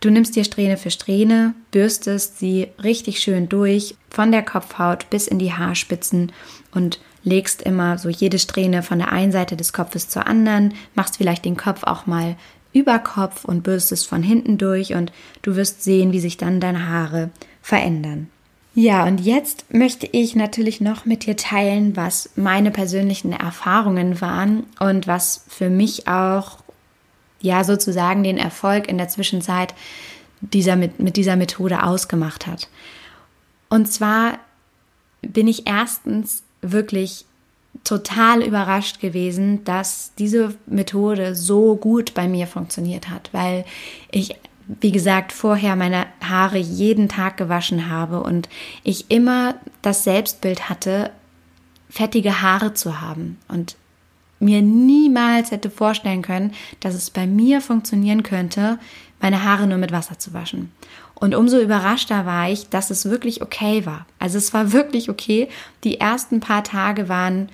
du 0.00 0.10
nimmst 0.10 0.36
dir 0.36 0.44
Strähne 0.44 0.76
für 0.76 0.90
Strähne, 0.90 1.54
bürstest 1.70 2.38
sie 2.38 2.68
richtig 2.82 3.20
schön 3.20 3.48
durch, 3.48 3.96
von 4.10 4.30
der 4.30 4.42
Kopfhaut 4.42 5.08
bis 5.10 5.26
in 5.26 5.38
die 5.38 5.52
Haarspitzen 5.52 6.32
und 6.72 7.00
legst 7.24 7.62
immer 7.62 7.98
so 7.98 8.08
jede 8.08 8.38
Strähne 8.38 8.82
von 8.82 8.98
der 8.98 9.12
einen 9.12 9.32
Seite 9.32 9.56
des 9.56 9.72
Kopfes 9.72 10.08
zur 10.08 10.26
anderen, 10.26 10.74
machst 10.94 11.16
vielleicht 11.16 11.44
den 11.44 11.56
Kopf 11.56 11.84
auch 11.84 12.06
mal 12.06 12.36
über 12.72 12.98
Kopf 12.98 13.44
und 13.44 13.62
bürstest 13.62 14.08
von 14.08 14.22
hinten 14.22 14.58
durch 14.58 14.94
und 14.94 15.12
du 15.42 15.56
wirst 15.56 15.82
sehen, 15.82 16.12
wie 16.12 16.20
sich 16.20 16.36
dann 16.36 16.60
deine 16.60 16.88
Haare 16.88 17.30
verändern. 17.60 18.28
Ja, 18.74 19.04
und 19.04 19.20
jetzt 19.20 19.72
möchte 19.72 20.08
ich 20.10 20.34
natürlich 20.34 20.80
noch 20.80 21.04
mit 21.04 21.26
dir 21.26 21.36
teilen, 21.36 21.94
was 21.94 22.30
meine 22.36 22.70
persönlichen 22.70 23.32
Erfahrungen 23.32 24.20
waren 24.20 24.64
und 24.80 25.06
was 25.06 25.44
für 25.48 25.68
mich 25.68 26.08
auch, 26.08 26.58
ja, 27.40 27.64
sozusagen 27.64 28.22
den 28.22 28.38
Erfolg 28.38 28.88
in 28.88 28.96
der 28.96 29.08
Zwischenzeit 29.08 29.74
dieser, 30.40 30.76
mit, 30.76 31.00
mit 31.00 31.16
dieser 31.16 31.36
Methode 31.36 31.82
ausgemacht 31.82 32.46
hat. 32.46 32.68
Und 33.68 33.92
zwar 33.92 34.38
bin 35.20 35.48
ich 35.48 35.66
erstens 35.66 36.42
wirklich 36.62 37.26
total 37.84 38.42
überrascht 38.42 39.00
gewesen, 39.00 39.64
dass 39.64 40.12
diese 40.18 40.54
Methode 40.66 41.34
so 41.34 41.76
gut 41.76 42.14
bei 42.14 42.28
mir 42.28 42.46
funktioniert 42.46 43.08
hat, 43.08 43.30
weil 43.32 43.64
ich 44.10 44.36
wie 44.66 44.92
gesagt, 44.92 45.32
vorher 45.32 45.76
meine 45.76 46.06
Haare 46.22 46.58
jeden 46.58 47.08
Tag 47.08 47.36
gewaschen 47.36 47.88
habe 47.88 48.22
und 48.22 48.48
ich 48.82 49.10
immer 49.10 49.56
das 49.82 50.04
Selbstbild 50.04 50.68
hatte, 50.68 51.10
fettige 51.88 52.42
Haare 52.42 52.74
zu 52.74 53.00
haben 53.00 53.38
und 53.48 53.76
mir 54.38 54.60
niemals 54.60 55.50
hätte 55.50 55.70
vorstellen 55.70 56.22
können, 56.22 56.52
dass 56.80 56.94
es 56.94 57.10
bei 57.10 57.26
mir 57.26 57.60
funktionieren 57.60 58.22
könnte, 58.22 58.78
meine 59.20 59.44
Haare 59.44 59.66
nur 59.66 59.78
mit 59.78 59.92
Wasser 59.92 60.18
zu 60.18 60.32
waschen. 60.32 60.72
Und 61.14 61.36
umso 61.36 61.60
überraschter 61.60 62.26
war 62.26 62.50
ich, 62.50 62.68
dass 62.68 62.90
es 62.90 63.04
wirklich 63.08 63.42
okay 63.42 63.86
war. 63.86 64.06
Also 64.18 64.38
es 64.38 64.52
war 64.52 64.72
wirklich 64.72 65.08
okay. 65.08 65.48
Die 65.84 66.00
ersten 66.00 66.40
paar 66.40 66.64
Tage 66.64 67.08
waren 67.08 67.48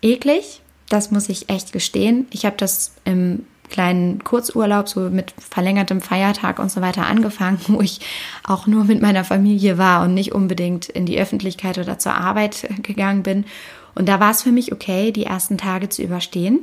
eklig, 0.00 0.62
das 0.88 1.10
muss 1.10 1.28
ich 1.28 1.50
echt 1.50 1.72
gestehen. 1.72 2.28
Ich 2.30 2.46
habe 2.46 2.56
das 2.56 2.94
im 3.04 3.44
kleinen 3.68 4.24
Kurzurlaub, 4.24 4.88
so 4.88 5.10
mit 5.10 5.34
verlängertem 5.38 6.00
Feiertag 6.00 6.58
und 6.58 6.70
so 6.70 6.80
weiter 6.80 7.06
angefangen, 7.06 7.60
wo 7.68 7.80
ich 7.80 8.00
auch 8.44 8.66
nur 8.66 8.84
mit 8.84 9.02
meiner 9.02 9.24
Familie 9.24 9.78
war 9.78 10.04
und 10.04 10.14
nicht 10.14 10.32
unbedingt 10.32 10.88
in 10.88 11.06
die 11.06 11.18
Öffentlichkeit 11.18 11.78
oder 11.78 11.98
zur 11.98 12.14
Arbeit 12.14 12.68
gegangen 12.82 13.22
bin. 13.22 13.44
Und 13.94 14.08
da 14.08 14.20
war 14.20 14.30
es 14.30 14.42
für 14.42 14.52
mich 14.52 14.72
okay, 14.72 15.12
die 15.12 15.24
ersten 15.24 15.58
Tage 15.58 15.88
zu 15.88 16.02
überstehen. 16.02 16.60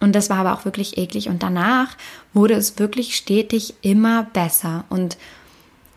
Und 0.00 0.14
das 0.14 0.30
war 0.30 0.38
aber 0.38 0.54
auch 0.54 0.64
wirklich 0.64 0.98
eklig. 0.98 1.28
Und 1.28 1.42
danach 1.42 1.96
wurde 2.32 2.54
es 2.54 2.78
wirklich 2.78 3.14
stetig 3.14 3.74
immer 3.82 4.24
besser. 4.32 4.84
Und 4.88 5.16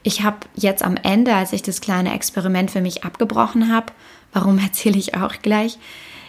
ich 0.04 0.22
habe 0.22 0.38
jetzt 0.56 0.84
am 0.84 0.96
Ende, 0.96 1.34
als 1.34 1.54
ich 1.54 1.64
das 1.64 1.82
kleine 1.82 2.14
Experiment 2.14 2.70
für 2.70 2.82
mich 2.82 3.04
abgebrochen 3.04 3.74
habe, 3.74 3.88
warum 4.32 4.60
erzähle 4.64 5.00
ich 5.00 5.16
auch 5.16 5.34
gleich, 5.42 5.78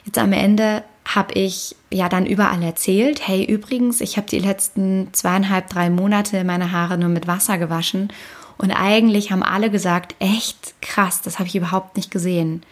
jetzt 0.05 0.19
am 0.19 0.33
Ende 0.33 0.85
habe 1.17 1.35
ich 1.35 1.75
ja 1.91 2.09
dann 2.09 2.27
überall 2.27 2.63
erzählt, 2.63 3.27
hey 3.27 3.43
übrigens, 3.45 4.01
ich 4.01 4.17
habe 4.17 4.29
die 4.29 4.39
letzten 4.39 5.09
zweieinhalb, 5.13 5.69
drei 5.69 5.91
Monate 5.91 6.45
meine 6.45 6.71
Haare 6.71 6.99
nur 6.99 7.09
mit 7.09 7.27
Wasser 7.27 7.59
gewaschen 7.59 8.13
und 8.59 8.71
eigentlich 8.71 9.33
haben 9.33 9.43
alle 9.43 9.71
gesagt, 9.71 10.15
echt 10.19 10.81
krass, 10.81 11.23
das 11.23 11.39
habe 11.39 11.49
ich 11.49 11.57
überhaupt 11.57 11.97
nicht 11.97 12.11
gesehen. 12.11 12.63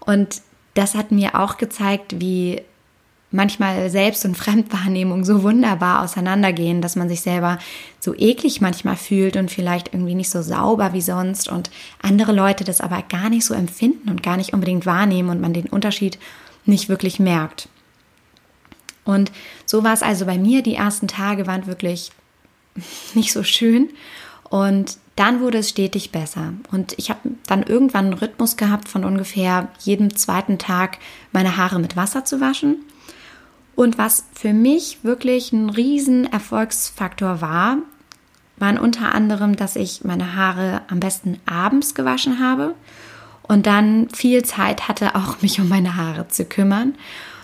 Und 0.00 0.42
das 0.74 0.94
hat 0.94 1.12
mir 1.12 1.38
auch 1.38 1.58
gezeigt, 1.58 2.20
wie 2.20 2.62
manchmal 3.30 3.88
Selbst- 3.88 4.24
und 4.24 4.36
Fremdwahrnehmung 4.36 5.24
so 5.24 5.42
wunderbar 5.42 6.02
auseinandergehen, 6.02 6.82
dass 6.82 6.96
man 6.96 7.08
sich 7.08 7.22
selber 7.22 7.58
so 7.98 8.14
eklig 8.14 8.60
manchmal 8.60 8.96
fühlt 8.96 9.36
und 9.36 9.50
vielleicht 9.50 9.94
irgendwie 9.94 10.14
nicht 10.14 10.30
so 10.30 10.42
sauber 10.42 10.92
wie 10.92 11.00
sonst 11.00 11.48
und 11.48 11.70
andere 12.02 12.32
Leute 12.32 12.64
das 12.64 12.80
aber 12.80 13.02
gar 13.02 13.30
nicht 13.30 13.46
so 13.46 13.54
empfinden 13.54 14.10
und 14.10 14.22
gar 14.22 14.36
nicht 14.36 14.52
unbedingt 14.52 14.84
wahrnehmen 14.84 15.30
und 15.30 15.40
man 15.40 15.54
den 15.54 15.66
Unterschied 15.66 16.18
nicht 16.66 16.88
wirklich 16.88 17.18
merkt. 17.18 17.68
Und 19.04 19.32
so 19.66 19.84
war 19.84 19.92
es 19.92 20.02
also 20.02 20.26
bei 20.26 20.38
mir. 20.38 20.62
Die 20.62 20.74
ersten 20.74 21.08
Tage 21.08 21.46
waren 21.46 21.66
wirklich 21.66 22.12
nicht 23.14 23.32
so 23.32 23.42
schön. 23.42 23.90
Und 24.48 24.98
dann 25.16 25.40
wurde 25.40 25.58
es 25.58 25.70
stetig 25.70 26.12
besser. 26.12 26.54
Und 26.70 26.94
ich 26.98 27.10
habe 27.10 27.20
dann 27.46 27.62
irgendwann 27.62 28.06
einen 28.06 28.14
Rhythmus 28.14 28.56
gehabt 28.56 28.88
von 28.88 29.04
ungefähr 29.04 29.68
jedem 29.80 30.16
zweiten 30.16 30.58
Tag 30.58 30.98
meine 31.32 31.56
Haare 31.56 31.78
mit 31.78 31.96
Wasser 31.96 32.24
zu 32.24 32.40
waschen. 32.40 32.76
Und 33.74 33.98
was 33.98 34.24
für 34.34 34.52
mich 34.52 34.98
wirklich 35.02 35.52
ein 35.52 35.70
riesen 35.70 36.30
Erfolgsfaktor 36.30 37.40
war, 37.40 37.78
waren 38.56 38.78
unter 38.78 39.14
anderem, 39.14 39.56
dass 39.56 39.76
ich 39.76 40.04
meine 40.04 40.36
Haare 40.36 40.82
am 40.88 41.00
besten 41.00 41.40
abends 41.46 41.94
gewaschen 41.94 42.38
habe 42.38 42.74
und 43.42 43.66
dann 43.66 44.08
viel 44.10 44.44
Zeit 44.44 44.88
hatte, 44.88 45.14
auch 45.14 45.42
mich 45.42 45.60
um 45.60 45.68
meine 45.68 45.96
Haare 45.96 46.28
zu 46.28 46.44
kümmern. 46.44 46.94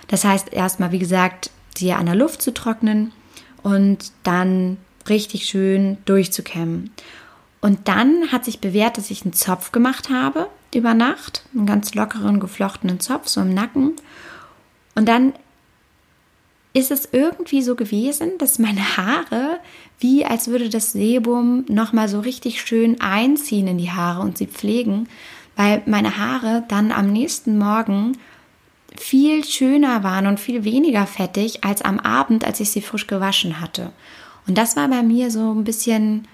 Das 0.09 0.25
heißt, 0.25 0.53
erstmal, 0.53 0.93
wie 0.93 0.99
gesagt, 0.99 1.51
sie 1.77 1.93
an 1.93 2.07
der 2.07 2.17
Luft 2.17 2.43
zu 2.43 2.53
trocknen 2.53 3.13
und 3.63 4.13
dann 4.25 4.79
richtig 5.09 5.47
schön 5.47 5.99
durchzukämmen. 6.05 6.91
Und 7.61 7.89
dann 7.89 8.31
hat 8.31 8.45
sich 8.45 8.61
bewährt, 8.61 8.99
dass 8.99 9.11
ich 9.11 9.23
einen 9.23 9.33
Zopf 9.33 9.73
gemacht 9.73 10.11
habe 10.11 10.49
über 10.75 10.95
Nacht, 10.95 11.45
einen 11.55 11.67
ganz 11.67 11.95
lockeren, 11.95 12.41
geflochtenen 12.41 13.01
Zopf, 13.01 13.29
so 13.29 13.41
im 13.41 13.55
Nacken. 13.55 13.95
Und 14.95 15.09
dann 15.09 15.33
ist 16.73 16.91
es 16.91 17.09
irgendwie 17.11 17.63
so 17.63 17.75
gewesen, 17.75 18.33
dass 18.39 18.59
meine 18.59 18.97
Haare, 18.97 19.59
wie 19.99 20.25
als 20.25 20.49
würde 20.49 20.69
das 20.69 20.93
Sebum 20.93 21.65
nochmal 21.69 22.09
so 22.09 22.21
richtig 22.21 22.61
schön 22.61 23.01
einziehen 23.01 23.67
in 23.67 23.79
die 23.79 23.91
Haare 23.91 24.21
und 24.23 24.39
sie 24.39 24.47
pflegen, 24.47 25.09
weil 25.57 25.83
meine 25.87 26.19
Haare 26.19 26.65
dann 26.69 26.93
am 26.93 27.11
nächsten 27.13 27.59
Morgen 27.59 28.17
viel 29.01 29.45
schöner 29.45 30.03
waren 30.03 30.27
und 30.27 30.41
viel 30.41 30.65
weniger 30.65 31.07
fettig 31.07 31.65
als 31.65 31.83
am 31.83 31.99
Abend, 32.01 32.45
als 32.45 32.61
ich 32.61 32.71
sie 32.71 32.83
frisch 32.83 33.07
gewaschen 33.07 33.61
hatte. 33.61 33.93
Und 34.47 34.59
das 34.59 34.77
war 34.77 34.89
bei 34.89 35.03
mir 35.03 35.31
so 35.31 35.53
ein 35.53 35.65
bisschen, 35.65 36.27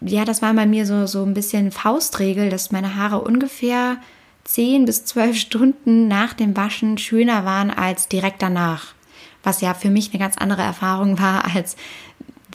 ja, 0.00 0.24
das 0.24 0.42
war 0.42 0.54
bei 0.54 0.66
mir 0.66 0.86
so, 0.86 1.06
so 1.06 1.24
ein 1.24 1.34
bisschen 1.34 1.70
Faustregel, 1.70 2.50
dass 2.50 2.72
meine 2.72 2.96
Haare 2.96 3.20
ungefähr 3.20 3.96
10 4.44 4.84
bis 4.84 5.04
12 5.04 5.36
Stunden 5.36 6.08
nach 6.08 6.34
dem 6.34 6.56
Waschen 6.56 6.98
schöner 6.98 7.44
waren 7.44 7.70
als 7.70 8.08
direkt 8.08 8.42
danach 8.42 8.94
was 9.44 9.60
ja 9.60 9.74
für 9.74 9.90
mich 9.90 10.10
eine 10.10 10.18
ganz 10.18 10.36
andere 10.36 10.62
Erfahrung 10.62 11.18
war, 11.20 11.44
als 11.54 11.76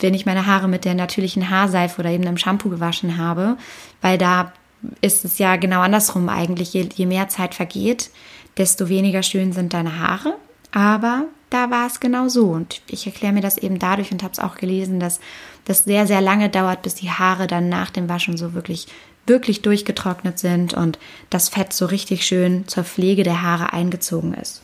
wenn 0.02 0.14
ich 0.14 0.26
meine 0.26 0.46
Haare 0.46 0.68
mit 0.68 0.86
der 0.86 0.96
natürlichen 0.96 1.50
Haarseife 1.50 2.00
oder 2.02 2.10
eben 2.10 2.26
einem 2.26 2.38
Shampoo 2.38 2.70
gewaschen 2.70 3.18
habe, 3.18 3.58
weil 4.02 4.18
da 4.18 4.54
ist 5.02 5.26
es 5.26 5.40
ja 5.40 5.58
genau 5.58 5.82
andersrum 5.82 6.30
eigentlich. 6.30 6.74
Je, 6.74 6.88
je 6.94 7.06
mehr 7.06 7.28
Zeit 7.28 7.54
vergeht, 7.54 8.12
desto 8.60 8.90
weniger 8.90 9.24
schön 9.24 9.54
sind 9.54 9.74
deine 9.74 9.98
Haare. 9.98 10.36
Aber 10.72 11.26
da 11.50 11.72
war 11.72 11.88
es 11.88 12.00
genau 12.00 12.28
so. 12.28 12.50
Und 12.50 12.82
ich 12.88 13.08
erkläre 13.08 13.34
mir 13.34 13.42
das 13.42 13.58
eben 13.58 13.80
dadurch 13.80 14.12
und 14.12 14.22
habe 14.22 14.34
es 14.34 14.40
auch 14.40 14.56
gelesen, 14.56 15.00
dass 15.00 15.20
das 15.66 15.86
sehr, 15.86 16.06
sehr 16.06 16.22
lange 16.22 16.50
dauert, 16.50 16.84
bis 16.84 16.96
die 16.96 17.10
Haare 17.10 17.48
dann 17.48 17.70
nach 17.70 17.90
dem 17.90 18.08
Waschen 18.08 18.38
so 18.38 18.54
wirklich, 18.54 18.88
wirklich 19.26 19.62
durchgetrocknet 19.64 20.38
sind 20.38 20.74
und 20.74 21.00
das 21.30 21.50
Fett 21.50 21.74
so 21.74 21.88
richtig 21.88 22.26
schön 22.26 22.68
zur 22.68 22.84
Pflege 22.84 23.24
der 23.24 23.42
Haare 23.42 23.74
eingezogen 23.74 24.36
ist. 24.36 24.62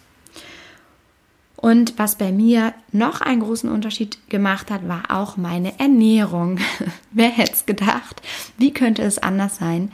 Und 1.56 1.98
was 1.98 2.18
bei 2.18 2.32
mir 2.32 2.74
noch 2.92 3.22
einen 3.22 3.42
großen 3.42 3.72
Unterschied 3.72 4.30
gemacht 4.30 4.70
hat, 4.70 4.88
war 4.88 5.06
auch 5.10 5.38
meine 5.38 5.80
Ernährung. 5.80 6.60
Wer 7.12 7.30
hätte 7.30 7.54
es 7.54 7.66
gedacht? 7.66 8.22
Wie 8.58 8.72
könnte 8.72 9.02
es 9.02 9.18
anders 9.18 9.58
sein? 9.58 9.92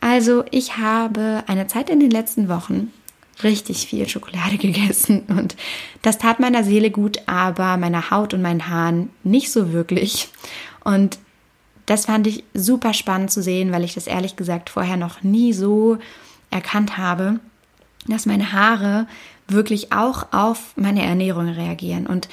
Also 0.00 0.44
ich 0.50 0.76
habe 0.76 1.44
eine 1.46 1.66
Zeit 1.66 1.88
in 1.88 2.00
den 2.00 2.10
letzten 2.10 2.50
Wochen 2.50 2.92
richtig 3.42 3.86
viel 3.86 4.08
Schokolade 4.08 4.56
gegessen 4.58 5.22
und 5.28 5.56
das 6.02 6.18
tat 6.18 6.40
meiner 6.40 6.64
Seele 6.64 6.90
gut, 6.90 7.18
aber 7.26 7.76
meiner 7.76 8.10
Haut 8.10 8.34
und 8.34 8.42
meinen 8.42 8.68
Haaren 8.68 9.10
nicht 9.22 9.50
so 9.50 9.72
wirklich. 9.72 10.28
Und 10.84 11.18
das 11.86 12.06
fand 12.06 12.26
ich 12.26 12.44
super 12.54 12.94
spannend 12.94 13.30
zu 13.30 13.42
sehen, 13.42 13.72
weil 13.72 13.84
ich 13.84 13.94
das 13.94 14.06
ehrlich 14.06 14.36
gesagt 14.36 14.70
vorher 14.70 14.96
noch 14.96 15.22
nie 15.22 15.52
so 15.52 15.98
erkannt 16.50 16.96
habe, 16.96 17.40
dass 18.06 18.26
meine 18.26 18.52
Haare 18.52 19.06
wirklich 19.48 19.92
auch 19.92 20.32
auf 20.32 20.72
meine 20.76 21.04
Ernährung 21.04 21.48
reagieren. 21.48 22.06
Und 22.06 22.28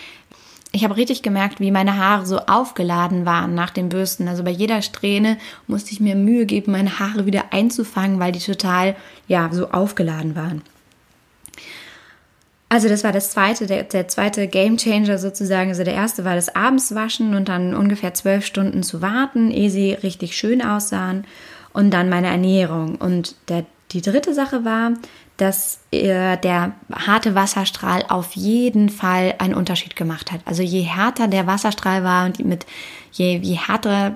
ich 0.71 0.85
habe 0.85 0.95
richtig 0.95 1.21
gemerkt, 1.21 1.59
wie 1.59 1.71
meine 1.71 1.97
Haare 1.97 2.25
so 2.25 2.39
aufgeladen 2.39 3.25
waren 3.25 3.53
nach 3.55 3.71
dem 3.71 3.89
Bürsten. 3.89 4.29
Also 4.29 4.43
bei 4.43 4.51
jeder 4.51 4.81
Strähne 4.81 5.37
musste 5.67 5.91
ich 5.91 5.99
mir 5.99 6.15
Mühe 6.15 6.45
geben, 6.45 6.71
meine 6.71 6.99
Haare 6.99 7.25
wieder 7.25 7.51
einzufangen, 7.51 8.19
weil 8.19 8.31
die 8.31 8.39
total, 8.39 8.95
ja, 9.27 9.49
so 9.51 9.69
aufgeladen 9.71 10.35
waren. 10.35 10.61
Also 12.71 12.87
das 12.87 13.03
war 13.03 13.11
das 13.11 13.31
zweite, 13.31 13.67
der, 13.67 13.83
der 13.83 14.07
zweite 14.07 14.47
Game 14.47 14.77
Changer 14.77 15.17
sozusagen. 15.17 15.71
Also 15.71 15.83
der 15.83 15.93
erste 15.93 16.23
war 16.23 16.35
das 16.35 16.55
Abendswaschen 16.55 17.35
und 17.35 17.49
dann 17.49 17.75
ungefähr 17.75 18.13
zwölf 18.13 18.45
Stunden 18.45 18.81
zu 18.81 19.01
warten, 19.01 19.51
ehe 19.51 19.69
sie 19.69 19.91
richtig 19.91 20.37
schön 20.37 20.61
aussahen. 20.61 21.25
Und 21.73 21.91
dann 21.91 22.07
meine 22.07 22.27
Ernährung. 22.27 22.95
Und 22.95 23.35
der, 23.49 23.65
die 23.91 24.01
dritte 24.01 24.33
Sache 24.33 24.63
war, 24.63 24.93
dass 25.35 25.81
äh, 25.91 26.37
der 26.37 26.71
harte 26.93 27.35
Wasserstrahl 27.35 28.05
auf 28.07 28.37
jeden 28.37 28.87
Fall 28.87 29.35
einen 29.39 29.53
Unterschied 29.53 29.97
gemacht 29.97 30.31
hat. 30.31 30.39
Also 30.45 30.63
je 30.63 30.83
härter 30.83 31.27
der 31.27 31.47
Wasserstrahl 31.47 32.05
war 32.05 32.25
und 32.25 32.39
mit 32.45 32.65
je, 33.11 33.35
je 33.35 33.55
härter 33.55 34.15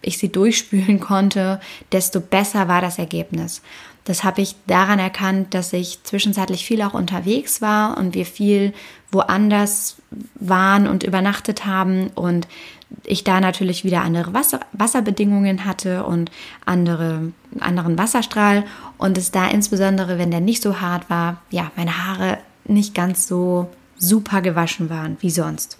ich 0.00 0.18
sie 0.18 0.30
durchspülen 0.30 1.00
konnte, 1.00 1.60
desto 1.90 2.20
besser 2.20 2.68
war 2.68 2.80
das 2.80 3.00
Ergebnis. 3.00 3.62
Das 4.06 4.22
habe 4.22 4.40
ich 4.40 4.54
daran 4.68 5.00
erkannt, 5.00 5.52
dass 5.52 5.72
ich 5.72 6.02
zwischenzeitlich 6.04 6.64
viel 6.64 6.80
auch 6.80 6.94
unterwegs 6.94 7.60
war 7.60 7.98
und 7.98 8.14
wir 8.14 8.24
viel 8.24 8.72
woanders 9.10 9.96
waren 10.36 10.86
und 10.86 11.02
übernachtet 11.02 11.66
haben 11.66 12.08
und 12.14 12.46
ich 13.04 13.24
da 13.24 13.40
natürlich 13.40 13.84
wieder 13.84 14.02
andere 14.02 14.32
Wasser, 14.32 14.60
Wasserbedingungen 14.72 15.64
hatte 15.64 16.04
und 16.04 16.30
andere, 16.64 17.32
anderen 17.58 17.98
Wasserstrahl 17.98 18.64
und 18.96 19.18
es 19.18 19.32
da 19.32 19.48
insbesondere, 19.48 20.18
wenn 20.18 20.30
der 20.30 20.40
nicht 20.40 20.62
so 20.62 20.80
hart 20.80 21.10
war, 21.10 21.42
ja, 21.50 21.72
meine 21.74 22.06
Haare 22.06 22.38
nicht 22.64 22.94
ganz 22.94 23.26
so 23.26 23.68
super 23.98 24.40
gewaschen 24.40 24.88
waren 24.88 25.16
wie 25.20 25.30
sonst. 25.30 25.78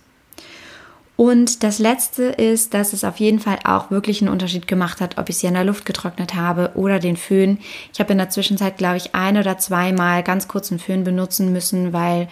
Und 1.17 1.63
das 1.63 1.79
letzte 1.79 2.25
ist, 2.25 2.75
dass 2.75 2.93
es 2.93 3.03
auf 3.03 3.17
jeden 3.17 3.41
Fall 3.41 3.59
auch 3.65 3.91
wirklich 3.91 4.21
einen 4.21 4.31
Unterschied 4.31 4.69
gemacht 4.69 5.01
hat, 5.01 5.17
ob 5.17 5.31
ich 5.31 5.39
sie 5.39 5.47
in 5.47 5.55
der 5.55 5.65
Luft 5.65 5.87
getrocknet 5.87 6.35
habe 6.35 6.73
oder 6.75 6.99
den 6.99 7.17
Föhn. 7.17 7.59
Ich 7.93 8.01
habe 8.01 8.13
in 8.13 8.19
der 8.19 8.29
Zwischenzeit, 8.29 8.77
glaube 8.77 8.99
ich, 8.99 9.15
ein 9.15 9.39
oder 9.39 9.57
zweimal 9.57 10.23
ganz 10.23 10.47
kurz 10.47 10.71
einen 10.71 10.79
Föhn 10.79 11.05
benutzen 11.05 11.53
müssen, 11.53 11.95
weil 11.95 12.29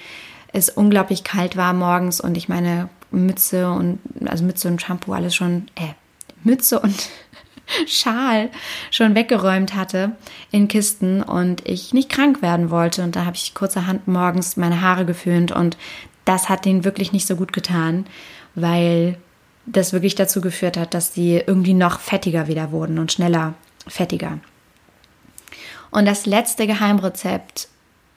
es 0.53 0.69
unglaublich 0.69 1.25
kalt 1.25 1.57
war 1.57 1.73
morgens 1.73 2.21
und 2.21 2.37
ich 2.37 2.49
meine 2.49 2.91
Mütze 3.11 3.71
und 3.71 3.99
also 4.27 4.45
Mütze 4.45 4.69
und 4.69 4.83
Shampoo 4.83 5.15
alles 5.15 5.35
schon, 5.35 5.69
äh, 5.77 5.95
Mütze 6.43 6.79
und 6.79 7.09
Schal 7.87 8.51
schon 8.91 9.15
weggeräumt 9.15 9.75
hatte 9.75 10.13
in 10.51 10.69
Kisten 10.69 11.23
und 11.23 11.67
ich 11.67 11.95
nicht 11.95 12.11
krank 12.11 12.43
werden 12.43 12.71
wollte. 12.71 13.03
Und 13.03 13.17
da 13.17 13.25
habe 13.25 13.37
ich 13.37 13.55
kurzerhand 13.55 14.07
morgens 14.07 14.59
meine 14.59 14.83
Haare 14.83 15.07
geföhnt 15.07 15.53
und 15.53 15.79
das 16.27 16.49
hat 16.49 16.65
denen 16.67 16.85
wirklich 16.85 17.13
nicht 17.13 17.27
so 17.27 17.37
gut 17.37 17.53
getan, 17.53 18.07
weil 18.55 19.19
das 19.67 19.93
wirklich 19.93 20.15
dazu 20.15 20.41
geführt 20.41 20.77
hat, 20.77 20.95
dass 20.95 21.15
sie 21.15 21.37
irgendwie 21.37 21.75
noch 21.75 22.01
fettiger 22.01 22.49
wieder 22.49 22.71
wurden 22.71 22.99
und 22.99 23.13
schneller 23.13 23.55
fettiger. 23.87 24.39
Und 25.91 26.07
das 26.07 26.27
letzte 26.27 26.67
Geheimrezept 26.67 27.69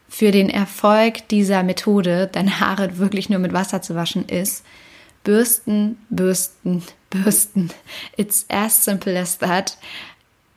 für 0.09 0.31
den 0.31 0.49
Erfolg 0.49 1.27
dieser 1.29 1.63
Methode, 1.63 2.27
deine 2.31 2.59
Haare 2.59 2.97
wirklich 2.97 3.29
nur 3.29 3.39
mit 3.39 3.53
Wasser 3.53 3.81
zu 3.81 3.95
waschen, 3.95 4.27
ist, 4.27 4.63
Bürsten, 5.23 5.97
Bürsten, 6.09 6.83
Bürsten. 7.09 7.69
It's 8.15 8.45
as 8.49 8.83
simple 8.83 9.19
as 9.19 9.37
that. 9.39 9.77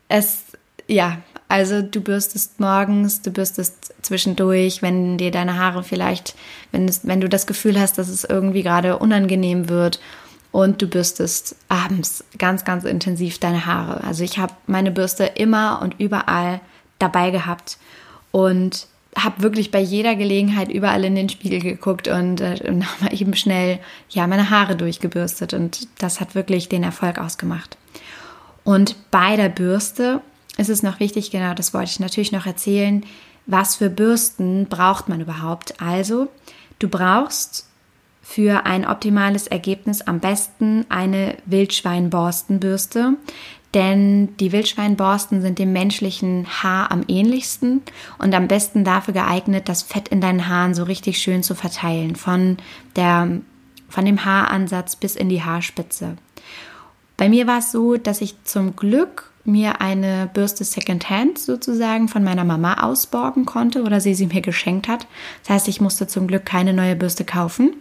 Es, 0.09 0.45
ja, 0.87 1.19
also 1.51 1.83
du 1.83 2.01
bürstest 2.01 2.61
morgens, 2.61 3.23
du 3.23 3.33
bürstest 3.33 3.93
zwischendurch, 4.03 4.83
wenn 4.83 5.19
dir 5.19 5.33
deine 5.33 5.59
Haare 5.59 5.83
vielleicht, 5.83 6.37
wenn, 6.71 6.89
es, 6.89 7.01
wenn 7.07 7.21
du 7.21 7.29
das 7.29 7.49
Gefühl 7.49 7.79
hast, 7.79 7.99
dass 7.99 8.09
es 8.09 8.23
irgendwie 8.23 8.63
gerade 8.63 8.99
unangenehm 8.99 9.69
wird 9.69 10.01
und 10.53 10.81
du 10.81 10.87
bürstest 10.87 11.57
abends 11.69 12.23
ganz, 12.39 12.65
ganz 12.65 12.85
intensiv 12.85 13.39
deine 13.39 13.67
Haare. 13.67 14.05
Also 14.05 14.23
ich 14.23 14.39
habe 14.39 14.55
meine 14.69 14.93
Bürste 14.93 15.25
immer 15.25 15.81
und 15.83 15.99
überall 15.99 16.61
dabei 17.01 17.31
gehabt 17.31 17.79
und 18.31 18.87
habe 19.17 19.43
wirklich 19.43 19.73
bei 19.73 19.81
jeder 19.81 20.15
Gelegenheit 20.15 20.71
überall 20.71 21.05
in 21.05 21.17
den 21.17 21.29
Spiegel 21.29 21.59
geguckt 21.59 22.07
und 22.07 22.41
äh, 22.41 22.71
nochmal 22.71 23.13
eben 23.21 23.35
schnell 23.35 23.81
ja 24.09 24.29
meine 24.29 24.51
Haare 24.51 24.77
durchgebürstet 24.77 25.53
und 25.53 25.89
das 25.99 26.21
hat 26.21 26.37
wirklich 26.37 26.69
den 26.69 26.85
Erfolg 26.85 27.19
ausgemacht. 27.19 27.77
Und 28.63 28.95
bei 29.11 29.35
der 29.35 29.49
Bürste 29.49 30.21
ist 30.61 30.69
es 30.69 30.83
noch 30.83 31.01
wichtig, 31.01 31.31
genau 31.31 31.55
das 31.55 31.73
wollte 31.73 31.91
ich 31.91 32.01
natürlich 32.01 32.33
noch 32.33 32.47
erzählen, 32.47 33.05
was 33.47 33.77
für 33.77 33.89
Bürsten 33.89 34.67
braucht 34.67 35.09
man 35.09 35.21
überhaupt. 35.21 35.81
Also, 35.81 36.29
du 36.79 36.89
brauchst 36.89 37.67
für 38.23 38.67
ein 38.67 38.87
optimales 38.87 39.47
Ergebnis 39.47 40.03
am 40.03 40.21
besten 40.21 40.85
eine 40.91 41.37
Wildschweinborstenbürste, 41.47 43.15
denn 43.73 44.37
die 44.37 44.53
Wildschweinborsten 44.53 45.41
sind 45.41 45.59
dem 45.59 45.73
menschlichen 45.73 46.47
Haar 46.63 46.93
am 46.93 47.05
ähnlichsten 47.09 47.83
und 48.19 48.35
am 48.35 48.47
besten 48.47 48.85
dafür 48.85 49.15
geeignet, 49.15 49.69
das 49.69 49.83
Fett 49.83 50.09
in 50.09 50.21
deinen 50.21 50.47
Haaren 50.47 50.75
so 50.75 50.85
richtig 50.85 51.19
schön 51.19 51.43
zu 51.43 51.55
verteilen, 51.55 52.17
von, 52.17 52.59
der, 52.97 53.41
von 53.89 54.05
dem 54.05 54.25
Haaransatz 54.25 54.97
bis 54.97 55.17
in 55.17 55.29
die 55.29 55.43
Haarspitze. 55.43 56.17
Bei 57.17 57.29
mir 57.29 57.47
war 57.47 57.59
es 57.59 57.73
so, 57.73 57.97
dass 57.97 58.21
ich 58.21 58.35
zum 58.45 58.77
Glück 58.77 59.30
mir 59.45 59.81
eine 59.81 60.29
Bürste 60.33 60.65
Secondhand 60.65 61.39
sozusagen 61.39 62.09
von 62.09 62.23
meiner 62.23 62.45
Mama 62.45 62.83
ausborgen 62.83 63.47
konnte 63.47 63.83
oder 63.83 64.01
sie 64.01 64.15
sie 64.15 64.27
mir 64.27 64.43
geschenkt 64.43 64.89
hat. 64.89 65.07
Das 65.43 65.51
heißt, 65.51 65.69
ich 65.69 65.81
musste 65.81 66.07
zum 66.07 66.27
Glück 66.27 66.45
keine 66.45 66.73
neue 66.73 66.97
Bürste 66.97 67.25
kaufen. 67.25 67.75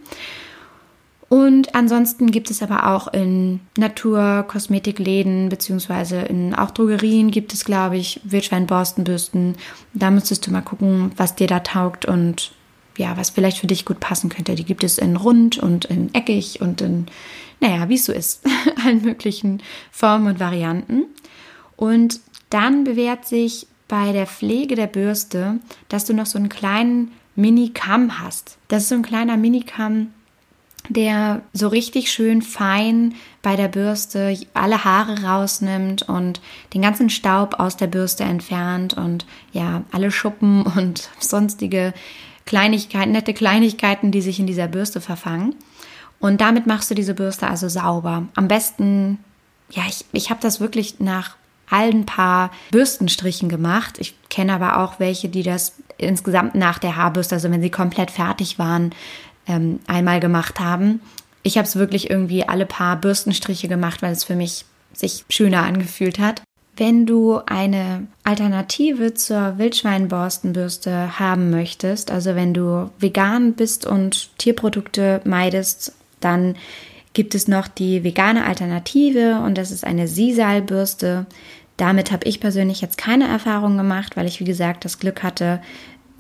Und 1.30 1.76
ansonsten 1.76 2.32
gibt 2.32 2.50
es 2.50 2.64
aber 2.64 2.88
auch 2.88 3.08
in 3.14 3.60
Natur-Kosmetikläden 3.78 5.50
beziehungsweise 5.50 6.22
in 6.22 6.56
auch 6.56 6.72
Drogerien 6.72 7.30
gibt 7.30 7.54
es, 7.54 7.66
glaube 7.66 7.98
ich, 7.98 8.20
Wildschwein-Borstenbürsten. 8.24 9.56
Da 9.94 10.10
müsstest 10.10 10.48
du 10.48 10.52
mal 10.52 10.62
gucken, 10.62 11.12
was 11.18 11.36
dir 11.36 11.46
da 11.46 11.60
taugt 11.60 12.06
und 12.06 12.52
ja, 12.98 13.16
was 13.16 13.30
vielleicht 13.30 13.60
für 13.60 13.68
dich 13.68 13.86
gut 13.86 14.00
passen 14.00 14.30
könnte. 14.30 14.56
Die 14.56 14.66
gibt 14.66 14.84
es 14.84 14.98
in 14.98 15.16
rund 15.16 15.60
und 15.60 15.86
in 15.86 16.14
eckig 16.16 16.62
und 16.62 16.82
in, 16.82 17.06
naja, 17.62 17.90
wie 17.90 17.96
es 17.96 18.06
so 18.06 18.12
ist, 18.12 18.44
allen 18.84 19.04
möglichen 19.04 19.62
Formen 19.92 20.28
und 20.28 20.40
Varianten. 20.40 21.06
Und 21.80 22.20
dann 22.50 22.84
bewährt 22.84 23.26
sich 23.26 23.66
bei 23.88 24.12
der 24.12 24.28
Pflege 24.28 24.76
der 24.76 24.88
Bürste, 24.88 25.60
dass 25.88 26.04
du 26.04 26.14
noch 26.14 26.26
so 26.26 26.38
einen 26.38 26.50
kleinen 26.50 27.12
Mini-Kamm 27.38 28.20
hast. 28.20 28.58
Das 28.68 28.84
ist 28.84 28.90
so 28.90 28.96
ein 28.96 29.02
kleiner 29.02 29.38
Mini-Kamm, 29.38 30.08
der 30.90 31.42
so 31.54 31.70
richtig 31.70 32.12
schön 32.12 32.42
fein 32.42 33.16
bei 33.42 33.56
der 33.56 33.70
Bürste 33.70 34.38
alle 34.54 34.84
Haare 34.84 35.24
rausnimmt 35.24 36.02
und 36.10 36.42
den 36.74 36.82
ganzen 36.82 37.10
Staub 37.10 37.62
aus 37.62 37.78
der 37.78 37.88
Bürste 37.88 38.26
entfernt 38.26 38.96
und 38.96 39.26
ja, 39.54 39.84
alle 39.94 40.12
Schuppen 40.12 40.64
und 40.76 41.10
sonstige 41.18 41.94
Kleinigkeiten, 42.46 43.14
nette 43.14 43.34
Kleinigkeiten, 43.34 44.12
die 44.12 44.22
sich 44.22 44.38
in 44.38 44.48
dieser 44.48 44.68
Bürste 44.68 45.00
verfangen. 45.00 45.56
Und 46.20 46.42
damit 46.42 46.68
machst 46.68 46.92
du 46.92 46.96
diese 46.96 47.14
Bürste 47.14 47.48
also 47.48 47.70
sauber. 47.70 48.28
Am 48.36 48.50
besten, 48.50 49.20
ja, 49.72 49.84
ich, 49.88 50.04
ich 50.12 50.30
habe 50.30 50.42
das 50.42 50.60
wirklich 50.60 51.00
nach 51.00 51.39
allen 51.70 52.06
paar 52.06 52.52
Bürstenstrichen 52.72 53.50
gemacht. 53.50 53.98
Ich 54.00 54.16
kenne 54.30 54.54
aber 54.54 54.80
auch 54.80 55.00
welche, 55.00 55.30
die 55.30 55.44
das 55.44 55.76
insgesamt 55.98 56.56
nach 56.56 56.80
der 56.80 56.96
Haarbürste, 56.96 57.36
also 57.36 57.52
wenn 57.52 57.62
sie 57.62 57.70
komplett 57.70 58.12
fertig 58.12 58.60
waren, 58.60 58.92
ähm, 59.48 59.80
einmal 59.88 60.20
gemacht 60.20 60.60
haben. 60.60 61.02
Ich 61.44 61.58
habe 61.58 61.68
es 61.68 61.76
wirklich 61.76 62.10
irgendwie 62.10 62.48
alle 62.48 62.66
paar 62.66 62.96
Bürstenstriche 62.96 63.68
gemacht, 63.68 64.02
weil 64.02 64.12
es 64.12 64.24
für 64.24 64.36
mich 64.36 64.66
sich 64.94 65.26
schöner 65.30 65.64
angefühlt 65.64 66.20
hat. 66.20 66.42
Wenn 66.76 67.06
du 67.06 67.42
eine 67.46 68.08
Alternative 68.24 69.14
zur 69.14 69.58
Wildschweinborstenbürste 69.58 71.20
haben 71.20 71.50
möchtest, 71.50 72.10
also 72.10 72.36
wenn 72.36 72.54
du 72.54 72.90
vegan 73.00 73.54
bist 73.54 73.86
und 73.86 74.30
Tierprodukte 74.38 75.20
meidest, 75.26 75.94
dann 76.22 76.56
gibt 77.14 77.36
es 77.36 77.48
noch 77.48 77.68
die 77.68 78.04
vegane 78.04 78.46
Alternative 78.46 79.42
und 79.42 79.58
das 79.58 79.72
ist 79.72 79.84
eine 79.84 80.08
Sisal-Bürste. 80.08 81.26
Damit 81.80 82.12
habe 82.12 82.28
ich 82.28 82.42
persönlich 82.42 82.82
jetzt 82.82 82.98
keine 82.98 83.26
Erfahrung 83.26 83.78
gemacht, 83.78 84.18
weil 84.18 84.28
ich, 84.28 84.42
wie 84.42 84.46
gesagt, 84.46 84.84
das 84.84 85.00
Glück 85.00 85.24
hatte, 85.24 85.62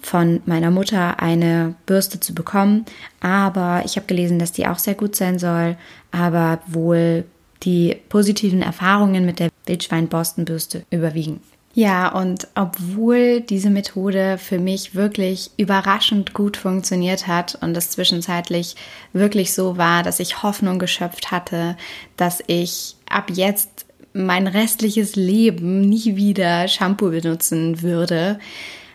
von 0.01 0.41
meiner 0.45 0.71
Mutter 0.71 1.19
eine 1.19 1.75
Bürste 1.85 2.21
zu 2.21 2.33
bekommen. 2.33 2.85
Aber 3.19 3.81
ich 3.83 3.97
habe 3.97 4.07
gelesen, 4.07 4.39
dass 4.39 4.53
die 4.53 4.67
auch 4.67 4.79
sehr 4.79 4.95
gut 4.95 5.17
sein 5.17 5.37
soll, 5.37 5.75
aber 6.11 6.61
wohl 6.65 7.25
die 7.63 7.97
positiven 8.07 8.61
Erfahrungen 8.61 9.25
mit 9.25 9.39
der 9.39 9.49
Wildschwein-Borstenbürste 9.65 10.85
überwiegen. 10.91 11.41
Ja, 11.73 12.07
und 12.07 12.47
obwohl 12.55 13.41
diese 13.41 13.69
Methode 13.69 14.37
für 14.37 14.59
mich 14.59 14.95
wirklich 14.95 15.51
überraschend 15.57 16.33
gut 16.33 16.55
funktioniert 16.55 17.27
hat 17.27 17.57
und 17.61 17.75
es 17.75 17.89
zwischenzeitlich 17.89 18.77
wirklich 19.11 19.53
so 19.53 19.77
war, 19.77 20.03
dass 20.03 20.21
ich 20.21 20.41
Hoffnung 20.41 20.79
geschöpft 20.79 21.31
hatte, 21.31 21.75
dass 22.15 22.41
ich 22.47 22.95
ab 23.09 23.29
jetzt 23.29 23.85
mein 24.25 24.47
restliches 24.47 25.15
Leben 25.15 25.81
nie 25.81 26.15
wieder 26.15 26.67
Shampoo 26.67 27.09
benutzen 27.09 27.81
würde, 27.81 28.39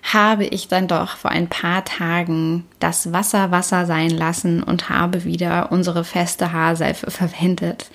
habe 0.02 0.44
ich 0.44 0.68
dann 0.68 0.86
doch 0.86 1.16
vor 1.16 1.30
ein 1.30 1.48
paar 1.48 1.84
Tagen 1.84 2.64
das 2.78 3.12
Wasser 3.12 3.50
Wasser 3.50 3.86
sein 3.86 4.10
lassen 4.10 4.62
und 4.62 4.90
habe 4.90 5.24
wieder 5.24 5.72
unsere 5.72 6.04
feste 6.04 6.52
Haarseife 6.52 7.10
verwendet. 7.10 7.90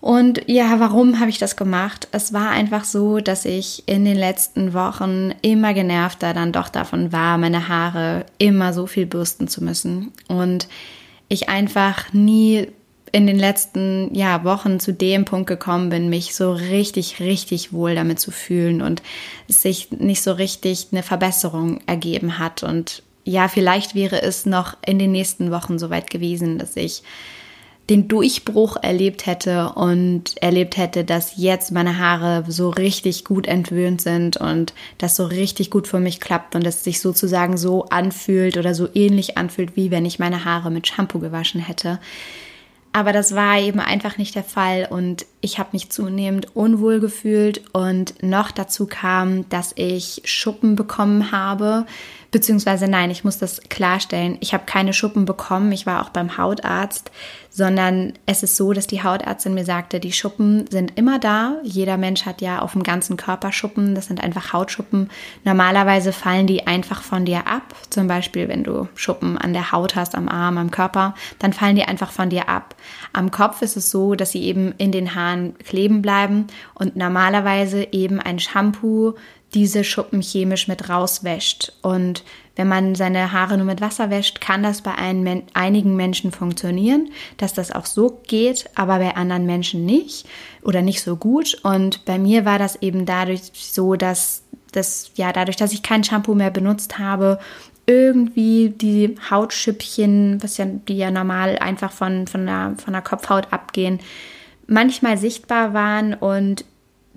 Und 0.00 0.40
ja, 0.46 0.80
warum 0.80 1.20
habe 1.20 1.28
ich 1.28 1.38
das 1.38 1.56
gemacht? 1.56 2.08
Es 2.10 2.32
war 2.32 2.50
einfach 2.50 2.84
so, 2.84 3.20
dass 3.20 3.44
ich 3.44 3.82
in 3.86 4.06
den 4.06 4.16
letzten 4.16 4.72
Wochen 4.72 5.34
immer 5.42 5.74
genervter 5.74 6.32
dann 6.32 6.52
doch 6.52 6.70
davon 6.70 7.12
war, 7.12 7.36
meine 7.36 7.68
Haare 7.68 8.24
immer 8.38 8.72
so 8.72 8.86
viel 8.86 9.04
bürsten 9.04 9.46
zu 9.46 9.62
müssen. 9.62 10.12
Und 10.26 10.68
ich 11.28 11.50
einfach 11.50 12.14
nie 12.14 12.68
in 13.12 13.26
den 13.26 13.38
letzten 13.38 14.14
ja, 14.14 14.44
Wochen 14.44 14.80
zu 14.80 14.92
dem 14.92 15.24
Punkt 15.24 15.48
gekommen 15.48 15.90
bin, 15.90 16.10
mich 16.10 16.34
so 16.34 16.52
richtig, 16.52 17.20
richtig 17.20 17.72
wohl 17.72 17.94
damit 17.94 18.20
zu 18.20 18.30
fühlen 18.30 18.82
und 18.82 19.02
es 19.48 19.62
sich 19.62 19.90
nicht 19.90 20.22
so 20.22 20.32
richtig 20.32 20.88
eine 20.92 21.02
Verbesserung 21.02 21.80
ergeben 21.86 22.38
hat. 22.38 22.62
Und 22.62 23.02
ja, 23.24 23.48
vielleicht 23.48 23.94
wäre 23.94 24.22
es 24.22 24.46
noch 24.46 24.76
in 24.84 24.98
den 24.98 25.12
nächsten 25.12 25.50
Wochen 25.50 25.78
soweit 25.78 26.10
gewesen, 26.10 26.58
dass 26.58 26.76
ich 26.76 27.02
den 27.90 28.06
Durchbruch 28.06 28.76
erlebt 28.80 29.26
hätte 29.26 29.70
und 29.70 30.40
erlebt 30.40 30.76
hätte, 30.76 31.02
dass 31.04 31.36
jetzt 31.36 31.72
meine 31.72 31.98
Haare 31.98 32.44
so 32.46 32.70
richtig 32.70 33.24
gut 33.24 33.48
entwöhnt 33.48 34.00
sind 34.00 34.36
und 34.36 34.72
das 34.98 35.16
so 35.16 35.26
richtig 35.26 35.70
gut 35.70 35.88
für 35.88 35.98
mich 35.98 36.20
klappt 36.20 36.54
und 36.54 36.64
es 36.64 36.84
sich 36.84 37.00
sozusagen 37.00 37.56
so 37.56 37.86
anfühlt 37.86 38.56
oder 38.56 38.76
so 38.76 38.88
ähnlich 38.94 39.36
anfühlt, 39.36 39.74
wie 39.74 39.90
wenn 39.90 40.06
ich 40.06 40.20
meine 40.20 40.44
Haare 40.44 40.70
mit 40.70 40.86
Shampoo 40.86 41.18
gewaschen 41.18 41.60
hätte. 41.60 41.98
Aber 42.92 43.12
das 43.12 43.36
war 43.36 43.58
eben 43.58 43.78
einfach 43.78 44.18
nicht 44.18 44.34
der 44.34 44.42
Fall 44.42 44.88
und 44.90 45.24
ich 45.40 45.60
habe 45.60 45.70
mich 45.72 45.90
zunehmend 45.90 46.56
unwohl 46.56 46.98
gefühlt. 46.98 47.62
Und 47.72 48.20
noch 48.22 48.50
dazu 48.50 48.86
kam, 48.86 49.48
dass 49.48 49.72
ich 49.76 50.22
Schuppen 50.24 50.74
bekommen 50.74 51.30
habe, 51.30 51.86
beziehungsweise 52.30 52.88
nein, 52.88 53.10
ich 53.10 53.24
muss 53.24 53.38
das 53.38 53.60
klarstellen, 53.68 54.36
ich 54.40 54.54
habe 54.54 54.64
keine 54.66 54.92
Schuppen 54.92 55.24
bekommen, 55.24 55.72
ich 55.72 55.86
war 55.86 56.02
auch 56.02 56.10
beim 56.10 56.36
Hautarzt, 56.36 57.10
sondern 57.50 58.12
es 58.26 58.44
ist 58.44 58.56
so, 58.56 58.72
dass 58.72 58.86
die 58.86 59.02
Hautärztin 59.02 59.54
mir 59.54 59.64
sagte, 59.64 59.98
die 59.98 60.12
Schuppen 60.12 60.66
sind 60.70 60.96
immer 60.96 61.18
da. 61.18 61.56
Jeder 61.64 61.96
Mensch 61.96 62.24
hat 62.24 62.40
ja 62.40 62.60
auf 62.60 62.72
dem 62.72 62.84
ganzen 62.84 63.16
Körper 63.16 63.50
Schuppen, 63.50 63.96
das 63.96 64.06
sind 64.06 64.22
einfach 64.22 64.52
Hautschuppen. 64.52 65.10
Normalerweise 65.44 66.12
fallen 66.12 66.46
die 66.46 66.66
einfach 66.66 67.02
von 67.02 67.24
dir 67.24 67.48
ab. 67.48 67.74
Zum 67.90 68.06
Beispiel, 68.06 68.48
wenn 68.48 68.62
du 68.62 68.88
Schuppen 68.94 69.36
an 69.36 69.52
der 69.52 69.72
Haut 69.72 69.96
hast, 69.96 70.14
am 70.14 70.28
Arm, 70.28 70.58
am 70.58 70.70
Körper, 70.70 71.14
dann 71.40 71.52
fallen 71.52 71.74
die 71.74 71.84
einfach 71.84 72.12
von 72.12 72.30
dir 72.30 72.48
ab. 72.48 72.76
Am 73.12 73.32
Kopf 73.32 73.62
ist 73.62 73.76
es 73.76 73.90
so, 73.90 74.14
dass 74.14 74.30
sie 74.30 74.44
eben 74.44 74.72
in 74.78 74.92
den 74.92 75.16
Haaren 75.16 75.58
kleben 75.58 76.02
bleiben 76.02 76.46
und 76.74 76.94
normalerweise 76.94 77.88
eben 77.90 78.20
ein 78.20 78.38
Shampoo 78.38 79.14
diese 79.54 79.84
Schuppen 79.84 80.22
chemisch 80.22 80.68
mit 80.68 80.88
rauswäscht. 80.88 81.72
Und 81.82 82.24
wenn 82.56 82.68
man 82.68 82.94
seine 82.94 83.32
Haare 83.32 83.56
nur 83.56 83.66
mit 83.66 83.80
Wasser 83.80 84.10
wäscht, 84.10 84.40
kann 84.40 84.62
das 84.62 84.82
bei 84.82 84.94
ein, 84.94 85.42
einigen 85.54 85.96
Menschen 85.96 86.30
funktionieren, 86.30 87.10
dass 87.36 87.52
das 87.52 87.72
auch 87.72 87.86
so 87.86 88.20
geht, 88.26 88.66
aber 88.74 88.98
bei 88.98 89.16
anderen 89.16 89.46
Menschen 89.46 89.84
nicht 89.84 90.26
oder 90.62 90.82
nicht 90.82 91.02
so 91.02 91.16
gut. 91.16 91.58
Und 91.62 92.04
bei 92.04 92.18
mir 92.18 92.44
war 92.44 92.58
das 92.58 92.76
eben 92.76 93.06
dadurch 93.06 93.50
so, 93.54 93.94
dass 93.96 94.42
das, 94.72 95.10
ja, 95.16 95.32
dadurch, 95.32 95.56
dass 95.56 95.72
ich 95.72 95.82
kein 95.82 96.04
Shampoo 96.04 96.34
mehr 96.34 96.50
benutzt 96.50 96.98
habe, 96.98 97.40
irgendwie 97.86 98.70
die 98.70 99.16
Hautschüppchen, 99.30 100.40
was 100.42 100.58
ja, 100.58 100.66
die 100.66 100.96
ja 100.96 101.10
normal 101.10 101.58
einfach 101.58 101.90
von, 101.90 102.28
von, 102.28 102.46
der, 102.46 102.74
von 102.76 102.92
der 102.92 103.02
Kopfhaut 103.02 103.52
abgehen, 103.52 103.98
manchmal 104.68 105.18
sichtbar 105.18 105.74
waren 105.74 106.14
und 106.14 106.64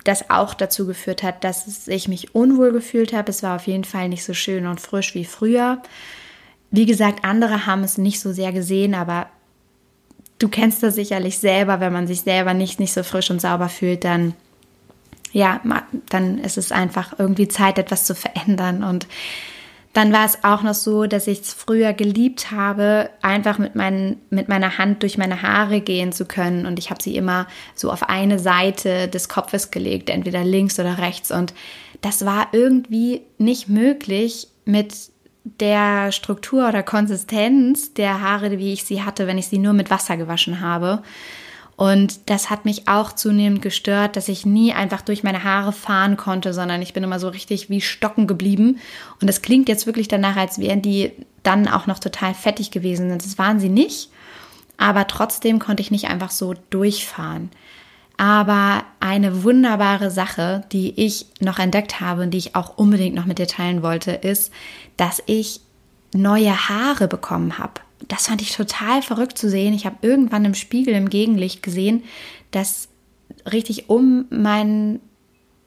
das 0.04 0.30
auch 0.30 0.54
dazu 0.54 0.86
geführt 0.86 1.24
hat, 1.24 1.44
dass 1.44 1.88
ich 1.88 2.08
mich 2.08 2.36
unwohl 2.36 2.72
gefühlt 2.72 3.14
habe. 3.14 3.30
Es 3.30 3.44
war 3.44 3.56
auf 3.56 3.68
jeden 3.68 3.84
Fall 3.84 4.10
nicht 4.10 4.24
so 4.24 4.34
schön 4.34 4.68
und 4.68 4.82
frisch 4.82 5.16
wie 5.16 5.26
früher. 5.26 5.82
Wie 6.72 6.86
gesagt, 6.86 7.24
andere 7.24 7.66
haben 7.66 7.84
es 7.84 7.98
nicht 7.98 8.20
so 8.20 8.34
sehr 8.34 8.52
gesehen, 8.52 8.96
aber 8.96 9.28
du 10.40 10.50
kennst 10.50 10.84
das 10.84 10.96
sicherlich 10.96 11.38
selber, 11.38 11.80
wenn 11.80 11.94
man 11.94 12.08
sich 12.08 12.22
selber 12.22 12.54
nicht, 12.54 12.80
nicht 12.80 12.94
so 12.94 13.04
frisch 13.04 13.32
und 13.32 13.42
sauber 13.42 13.70
fühlt, 13.70 14.04
dann 14.04 14.34
ja, 15.34 15.60
dann 16.10 16.38
ist 16.38 16.60
es 16.60 16.72
einfach 16.72 17.18
irgendwie 17.18 17.48
Zeit, 17.48 17.80
etwas 17.80 18.06
zu 18.06 18.14
verändern. 18.14 18.84
Und 18.84 19.08
Dann 19.94 20.12
war 20.12 20.26
es 20.26 20.44
auch 20.44 20.64
noch 20.64 20.74
so, 20.74 21.06
dass 21.06 21.28
ich 21.28 21.42
es 21.42 21.54
früher 21.54 21.94
geliebt 21.94 22.52
habe, 22.52 23.12
einfach 23.22 23.60
mit, 23.60 23.76
meinen, 23.76 24.20
mit 24.32 24.50
meiner 24.50 24.80
Hand 24.80 25.04
durch 25.04 25.20
meine 25.20 25.44
Haare 25.44 25.82
gehen 25.82 26.12
zu 26.12 26.26
können. 26.26 26.66
Und 26.66 26.80
ich 26.80 26.90
habe 26.90 27.02
sie 27.02 27.16
immer 27.16 27.48
so 27.76 27.92
auf 27.92 28.10
eine 28.10 28.40
Seite 28.40 29.08
des 29.08 29.30
Kopfes 29.30 29.70
gelegt, 29.70 30.10
entweder 30.10 30.44
links 30.44 30.80
oder 30.80 30.98
rechts. 30.98 31.32
Und 31.32 31.54
das 32.02 32.26
war 32.26 32.48
irgendwie 32.54 33.22
nicht 33.38 33.70
möglich 33.70 34.48
mit 34.66 34.96
der 35.44 36.12
Struktur 36.12 36.68
oder 36.70 36.82
Konsistenz 36.82 37.94
der 37.94 38.22
Haare, 38.22 38.58
wie 38.58 38.74
ich 38.74 38.86
sie 38.86 39.04
hatte, 39.04 39.28
wenn 39.28 39.38
ich 39.38 39.48
sie 39.48 39.60
nur 39.60 39.74
mit 39.74 39.92
Wasser 39.92 40.18
gewaschen 40.18 40.60
habe. 40.60 41.04
Und 41.76 42.30
das 42.30 42.50
hat 42.50 42.66
mich 42.66 42.88
auch 42.88 43.14
zunehmend 43.14 43.62
gestört, 43.62 44.16
dass 44.16 44.28
ich 44.28 44.46
nie 44.46 44.74
einfach 44.74 45.02
durch 45.02 45.24
meine 45.24 45.44
Haare 45.44 45.74
fahren 45.74 46.18
konnte, 46.18 46.54
sondern 46.54 46.82
ich 46.82 46.94
bin 46.94 47.04
immer 47.04 47.20
so 47.20 47.30
richtig 47.30 47.70
wie 47.70 47.82
stocken 47.82 48.28
geblieben. 48.28 48.80
Und 49.20 49.28
das 49.28 49.42
klingt 49.42 49.70
jetzt 49.70 49.88
wirklich 49.88 50.08
danach, 50.08 50.36
als 50.36 50.60
wären 50.60 50.82
die 50.82 51.12
dann 51.42 51.68
auch 51.68 51.88
noch 51.88 52.00
total 52.00 52.34
fettig 52.36 52.72
gewesen. 52.72 53.10
Das 53.10 53.38
waren 53.38 53.60
sie 53.60 53.70
nicht. 53.70 54.10
Aber 54.78 55.08
trotzdem 55.08 55.60
konnte 55.60 55.82
ich 55.82 55.92
nicht 55.92 56.08
einfach 56.08 56.32
so 56.32 56.54
durchfahren. 56.70 57.50
Aber 58.18 58.84
eine 59.00 59.44
wunderbare 59.44 60.12
Sache, 60.12 60.64
die 60.72 60.94
ich 61.04 61.26
noch 61.40 61.58
entdeckt 61.58 62.00
habe 62.00 62.24
und 62.24 62.32
die 62.32 62.38
ich 62.38 62.56
auch 62.56 62.78
unbedingt 62.78 63.16
noch 63.16 63.26
mit 63.26 63.40
dir 63.40 63.48
teilen 63.48 63.82
wollte, 63.82 64.12
ist, 64.12 64.52
dass 64.98 65.24
ich 65.26 65.62
neue 66.14 66.70
Haare 66.70 67.08
bekommen 67.08 67.58
habe 67.58 67.82
das 68.08 68.28
fand 68.28 68.42
ich 68.42 68.56
total 68.56 69.02
verrückt 69.02 69.38
zu 69.38 69.50
sehen. 69.50 69.74
Ich 69.74 69.86
habe 69.86 69.98
irgendwann 70.02 70.46
im 70.46 70.56
Spiegel 70.56 70.94
im 70.94 71.10
Gegenlicht 71.10 71.64
gesehen, 71.64 72.04
dass 72.52 72.90
richtig 73.52 73.90
um 73.90 74.26
meinen 74.30 75.00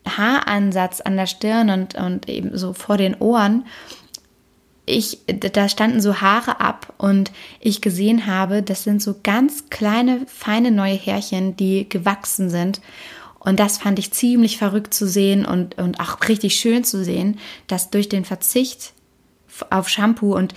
Haaransatz 0.06 1.00
an 1.00 1.16
der 1.16 1.26
Stirn 1.26 1.70
und, 1.70 1.94
und 1.96 2.28
eben 2.28 2.56
so 2.56 2.72
vor 2.72 2.96
den 2.96 3.16
Ohren, 3.16 3.64
ich, 4.86 5.18
da 5.26 5.68
standen 5.68 6.00
so 6.00 6.20
Haare 6.20 6.60
ab 6.60 6.94
und 6.96 7.32
ich 7.58 7.80
gesehen 7.80 8.26
habe, 8.26 8.62
das 8.62 8.84
sind 8.84 9.02
so 9.02 9.16
ganz 9.22 9.68
kleine, 9.68 10.24
feine 10.26 10.70
neue 10.70 10.94
Härchen, 10.94 11.56
die 11.56 11.88
gewachsen 11.88 12.50
sind. 12.50 12.80
Und 13.40 13.58
das 13.58 13.78
fand 13.78 13.98
ich 13.98 14.12
ziemlich 14.12 14.58
verrückt 14.58 14.94
zu 14.94 15.08
sehen 15.08 15.44
und, 15.44 15.76
und 15.78 15.98
auch 15.98 16.20
richtig 16.28 16.54
schön 16.54 16.84
zu 16.84 17.04
sehen, 17.04 17.38
dass 17.66 17.90
durch 17.90 18.08
den 18.08 18.24
Verzicht 18.24 18.92
auf 19.70 19.88
Shampoo 19.88 20.36
und 20.36 20.54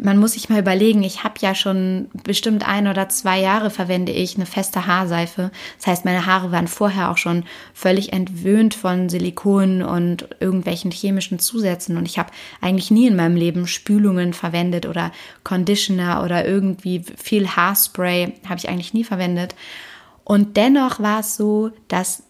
man 0.00 0.18
muss 0.18 0.32
sich 0.32 0.48
mal 0.48 0.58
überlegen, 0.58 1.02
ich 1.02 1.24
habe 1.24 1.34
ja 1.40 1.54
schon 1.54 2.08
bestimmt 2.24 2.66
ein 2.66 2.88
oder 2.88 3.08
zwei 3.08 3.40
Jahre 3.40 3.70
verwende 3.70 4.12
ich 4.12 4.36
eine 4.36 4.46
feste 4.46 4.86
Haarseife. 4.86 5.50
Das 5.78 5.86
heißt, 5.86 6.04
meine 6.04 6.26
Haare 6.26 6.52
waren 6.52 6.68
vorher 6.68 7.10
auch 7.10 7.16
schon 7.16 7.44
völlig 7.74 8.12
entwöhnt 8.12 8.74
von 8.74 9.08
Silikon 9.08 9.82
und 9.82 10.28
irgendwelchen 10.40 10.90
chemischen 10.90 11.38
Zusätzen. 11.38 11.96
Und 11.96 12.06
ich 12.06 12.18
habe 12.18 12.30
eigentlich 12.60 12.90
nie 12.90 13.06
in 13.06 13.16
meinem 13.16 13.36
Leben 13.36 13.66
Spülungen 13.66 14.32
verwendet 14.32 14.86
oder 14.86 15.12
Conditioner 15.44 16.22
oder 16.24 16.46
irgendwie 16.46 17.02
viel 17.16 17.48
Haarspray 17.48 18.34
habe 18.48 18.58
ich 18.58 18.68
eigentlich 18.68 18.94
nie 18.94 19.04
verwendet. 19.04 19.54
Und 20.24 20.56
dennoch 20.56 21.00
war 21.00 21.20
es 21.20 21.36
so, 21.36 21.70
dass 21.88 22.24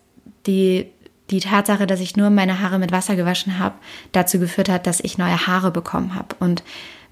die 0.46 0.86
die 1.30 1.40
Tatsache, 1.40 1.86
dass 1.86 2.00
ich 2.00 2.16
nur 2.16 2.30
meine 2.30 2.60
Haare 2.60 2.78
mit 2.78 2.92
Wasser 2.92 3.16
gewaschen 3.16 3.58
habe, 3.58 3.76
dazu 4.12 4.38
geführt 4.38 4.68
hat, 4.68 4.86
dass 4.86 5.00
ich 5.00 5.16
neue 5.16 5.46
Haare 5.46 5.70
bekommen 5.70 6.14
habe. 6.14 6.36
Und 6.38 6.62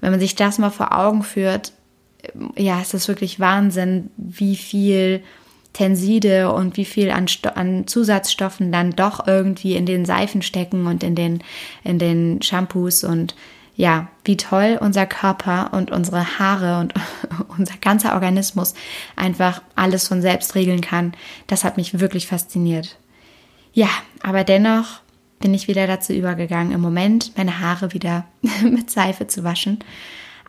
wenn 0.01 0.11
man 0.11 0.19
sich 0.19 0.35
das 0.35 0.57
mal 0.57 0.71
vor 0.71 0.97
Augen 0.97 1.23
führt, 1.23 1.71
ja, 2.55 2.79
es 2.81 2.93
ist 2.93 3.07
wirklich 3.07 3.39
Wahnsinn, 3.39 4.11
wie 4.17 4.55
viel 4.55 5.23
Tenside 5.73 6.51
und 6.51 6.77
wie 6.77 6.85
viel 6.85 7.11
an, 7.11 7.27
an, 7.55 7.87
Zusatzstoffen 7.87 8.71
dann 8.71 8.91
doch 8.91 9.25
irgendwie 9.25 9.75
in 9.75 9.85
den 9.85 10.05
Seifen 10.05 10.41
stecken 10.41 10.85
und 10.85 11.03
in 11.03 11.15
den, 11.15 11.43
in 11.83 11.97
den 11.97 12.41
Shampoos 12.41 13.03
und 13.03 13.35
ja, 13.75 14.09
wie 14.25 14.37
toll 14.37 14.77
unser 14.81 15.05
Körper 15.05 15.69
und 15.73 15.91
unsere 15.91 16.39
Haare 16.39 16.79
und 16.79 16.93
unser 17.57 17.75
ganzer 17.79 18.13
Organismus 18.13 18.73
einfach 19.15 19.61
alles 19.75 20.07
von 20.07 20.21
selbst 20.21 20.55
regeln 20.55 20.81
kann. 20.81 21.13
Das 21.47 21.63
hat 21.63 21.77
mich 21.77 21.99
wirklich 21.99 22.27
fasziniert. 22.27 22.97
Ja, 23.73 23.87
aber 24.21 24.43
dennoch 24.43 25.00
bin 25.41 25.53
ich 25.53 25.67
wieder 25.67 25.87
dazu 25.87 26.13
übergegangen, 26.13 26.71
im 26.71 26.81
Moment 26.81 27.31
meine 27.35 27.59
Haare 27.59 27.93
wieder 27.93 28.25
mit 28.63 28.89
Seife 28.89 29.27
zu 29.27 29.43
waschen. 29.43 29.79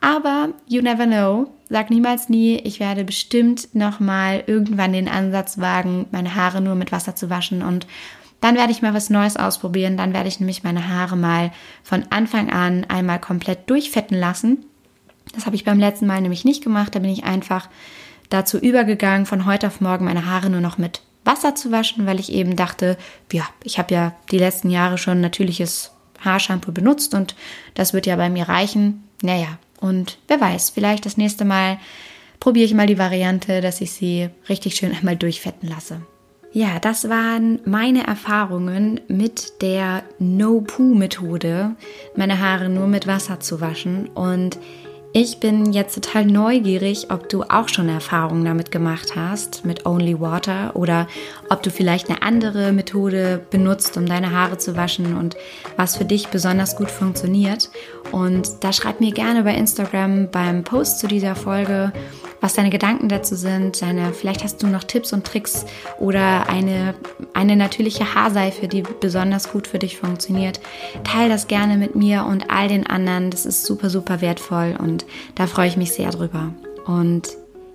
Aber 0.00 0.50
you 0.66 0.82
never 0.82 1.06
know. 1.06 1.52
Sag 1.68 1.90
niemals 1.90 2.28
nie. 2.28 2.56
Ich 2.56 2.80
werde 2.80 3.04
bestimmt 3.04 3.68
nochmal 3.72 4.42
irgendwann 4.46 4.92
den 4.92 5.08
Ansatz 5.08 5.58
wagen, 5.58 6.06
meine 6.10 6.34
Haare 6.34 6.60
nur 6.60 6.74
mit 6.74 6.90
Wasser 6.90 7.14
zu 7.14 7.30
waschen. 7.30 7.62
Und 7.62 7.86
dann 8.40 8.56
werde 8.56 8.72
ich 8.72 8.82
mal 8.82 8.94
was 8.94 9.10
Neues 9.10 9.36
ausprobieren. 9.36 9.96
Dann 9.96 10.12
werde 10.12 10.28
ich 10.28 10.40
nämlich 10.40 10.64
meine 10.64 10.88
Haare 10.88 11.16
mal 11.16 11.52
von 11.84 12.04
Anfang 12.10 12.50
an 12.50 12.84
einmal 12.88 13.20
komplett 13.20 13.70
durchfetten 13.70 14.18
lassen. 14.18 14.64
Das 15.34 15.46
habe 15.46 15.54
ich 15.54 15.64
beim 15.64 15.78
letzten 15.78 16.08
Mal 16.08 16.20
nämlich 16.20 16.44
nicht 16.44 16.64
gemacht. 16.64 16.94
Da 16.94 16.98
bin 16.98 17.10
ich 17.10 17.22
einfach 17.22 17.68
dazu 18.28 18.58
übergegangen, 18.58 19.24
von 19.24 19.46
heute 19.46 19.68
auf 19.68 19.80
morgen 19.80 20.04
meine 20.04 20.26
Haare 20.26 20.50
nur 20.50 20.60
noch 20.60 20.78
mit 20.78 21.00
Wasser 21.24 21.54
zu 21.54 21.70
waschen, 21.70 22.06
weil 22.06 22.20
ich 22.20 22.32
eben 22.32 22.56
dachte, 22.56 22.96
ja, 23.32 23.46
ich 23.62 23.78
habe 23.78 23.94
ja 23.94 24.14
die 24.30 24.38
letzten 24.38 24.70
Jahre 24.70 24.98
schon 24.98 25.20
natürliches 25.20 25.92
Haarshampoo 26.20 26.72
benutzt 26.72 27.14
und 27.14 27.34
das 27.74 27.92
wird 27.92 28.06
ja 28.06 28.16
bei 28.16 28.30
mir 28.30 28.48
reichen. 28.48 29.04
Naja, 29.22 29.58
und 29.80 30.18
wer 30.28 30.40
weiß, 30.40 30.70
vielleicht 30.70 31.06
das 31.06 31.16
nächste 31.16 31.44
Mal 31.44 31.78
probiere 32.40 32.66
ich 32.66 32.74
mal 32.74 32.86
die 32.86 32.98
Variante, 32.98 33.60
dass 33.60 33.80
ich 33.80 33.92
sie 33.92 34.30
richtig 34.48 34.76
schön 34.76 34.94
einmal 34.96 35.16
durchfetten 35.16 35.68
lasse. 35.68 36.02
Ja, 36.54 36.78
das 36.78 37.08
waren 37.08 37.60
meine 37.64 38.06
Erfahrungen 38.06 39.00
mit 39.08 39.62
der 39.62 40.02
No-Poo-Methode, 40.18 41.76
meine 42.14 42.40
Haare 42.40 42.68
nur 42.68 42.86
mit 42.88 43.06
Wasser 43.06 43.40
zu 43.40 43.62
waschen. 43.62 44.08
Und 44.08 44.58
ich 45.14 45.40
bin 45.40 45.72
jetzt 45.72 45.94
total 45.94 46.24
neugierig, 46.24 47.10
ob 47.10 47.28
du 47.28 47.42
auch 47.42 47.68
schon 47.68 47.90
Erfahrungen 47.90 48.46
damit 48.46 48.70
gemacht 48.70 49.14
hast, 49.14 49.64
mit 49.64 49.84
Only 49.84 50.18
Water, 50.20 50.74
oder 50.74 51.06
ob 51.50 51.62
du 51.62 51.70
vielleicht 51.70 52.08
eine 52.08 52.22
andere 52.22 52.72
Methode 52.72 53.40
benutzt, 53.50 53.96
um 53.98 54.06
deine 54.06 54.32
Haare 54.32 54.56
zu 54.56 54.74
waschen 54.74 55.16
und 55.16 55.36
was 55.76 55.96
für 55.96 56.06
dich 56.06 56.28
besonders 56.28 56.76
gut 56.76 56.90
funktioniert. 56.90 57.70
Und 58.10 58.64
da 58.64 58.72
schreib 58.72 59.00
mir 59.00 59.12
gerne 59.12 59.42
bei 59.42 59.54
Instagram 59.54 60.30
beim 60.30 60.64
Post 60.64 60.98
zu 60.98 61.08
dieser 61.08 61.34
Folge 61.34 61.92
was 62.42 62.54
deine 62.54 62.68
Gedanken 62.68 63.08
dazu 63.08 63.36
sind. 63.36 63.80
Deine, 63.80 64.12
vielleicht 64.12 64.44
hast 64.44 64.62
du 64.62 64.66
noch 64.66 64.84
Tipps 64.84 65.14
und 65.14 65.24
Tricks 65.24 65.64
oder 65.98 66.48
eine, 66.50 66.94
eine 67.32 67.56
natürliche 67.56 68.14
Haarseife, 68.14 68.68
die 68.68 68.82
besonders 68.82 69.50
gut 69.50 69.66
für 69.66 69.78
dich 69.78 69.96
funktioniert. 69.96 70.60
Teil 71.04 71.30
das 71.30 71.46
gerne 71.46 71.78
mit 71.78 71.94
mir 71.94 72.26
und 72.26 72.50
all 72.50 72.68
den 72.68 72.86
anderen. 72.86 73.30
Das 73.30 73.46
ist 73.46 73.64
super, 73.64 73.88
super 73.88 74.20
wertvoll 74.20 74.76
und 74.78 75.06
da 75.36 75.46
freue 75.46 75.68
ich 75.68 75.76
mich 75.78 75.92
sehr 75.92 76.10
drüber. 76.10 76.52
Und 76.84 77.28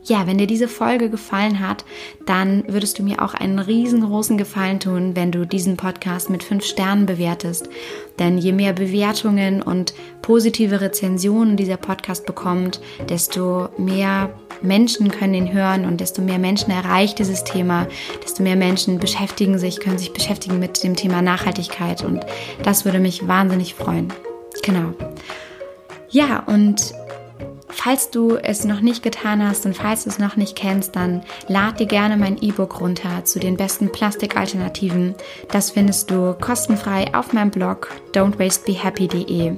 ja, 0.07 0.25
wenn 0.25 0.37
dir 0.37 0.47
diese 0.47 0.67
Folge 0.67 1.09
gefallen 1.09 1.59
hat, 1.59 1.83
dann 2.25 2.63
würdest 2.67 2.97
du 2.97 3.03
mir 3.03 3.21
auch 3.21 3.33
einen 3.33 3.59
riesengroßen 3.59 4.37
Gefallen 4.37 4.79
tun, 4.79 5.15
wenn 5.15 5.31
du 5.31 5.45
diesen 5.45 5.77
Podcast 5.77 6.29
mit 6.29 6.43
fünf 6.43 6.65
Sternen 6.65 7.05
bewertest. 7.05 7.69
Denn 8.17 8.37
je 8.37 8.51
mehr 8.51 8.73
Bewertungen 8.73 9.61
und 9.61 9.93
positive 10.21 10.81
Rezensionen 10.81 11.57
dieser 11.57 11.77
Podcast 11.77 12.25
bekommt, 12.25 12.79
desto 13.09 13.69
mehr 13.77 14.29
Menschen 14.61 15.11
können 15.11 15.33
ihn 15.33 15.53
hören 15.53 15.85
und 15.85 16.01
desto 16.01 16.21
mehr 16.21 16.39
Menschen 16.39 16.71
erreicht 16.71 17.19
dieses 17.19 17.43
Thema, 17.43 17.87
desto 18.23 18.43
mehr 18.43 18.55
Menschen 18.55 18.99
beschäftigen 18.99 19.59
sich, 19.59 19.79
können 19.79 19.99
sich 19.99 20.13
beschäftigen 20.13 20.59
mit 20.59 20.83
dem 20.83 20.95
Thema 20.95 21.21
Nachhaltigkeit 21.21 22.03
und 22.03 22.25
das 22.63 22.85
würde 22.85 22.99
mich 22.99 23.27
wahnsinnig 23.27 23.75
freuen. 23.75 24.11
Genau. 24.63 24.93
Ja, 26.09 26.43
und 26.47 26.93
Falls 27.79 28.09
du 28.09 28.35
es 28.35 28.65
noch 28.65 28.81
nicht 28.81 29.03
getan 29.03 29.47
hast 29.47 29.67
und 29.67 29.77
falls 29.77 30.03
du 30.03 30.09
es 30.09 30.17
noch 30.17 30.35
nicht 30.35 30.55
kennst, 30.55 30.95
dann 30.95 31.21
lad 31.47 31.79
dir 31.79 31.85
gerne 31.85 32.17
mein 32.17 32.41
E-Book 32.41 32.81
runter 32.81 33.23
zu 33.23 33.39
den 33.39 33.55
besten 33.55 33.91
Plastikalternativen. 33.91 35.13
Das 35.51 35.69
findest 35.71 36.09
du 36.09 36.33
kostenfrei 36.33 37.13
auf 37.13 37.33
meinem 37.33 37.51
Blog 37.51 37.89
don'twastebehappy.de. 38.13 39.57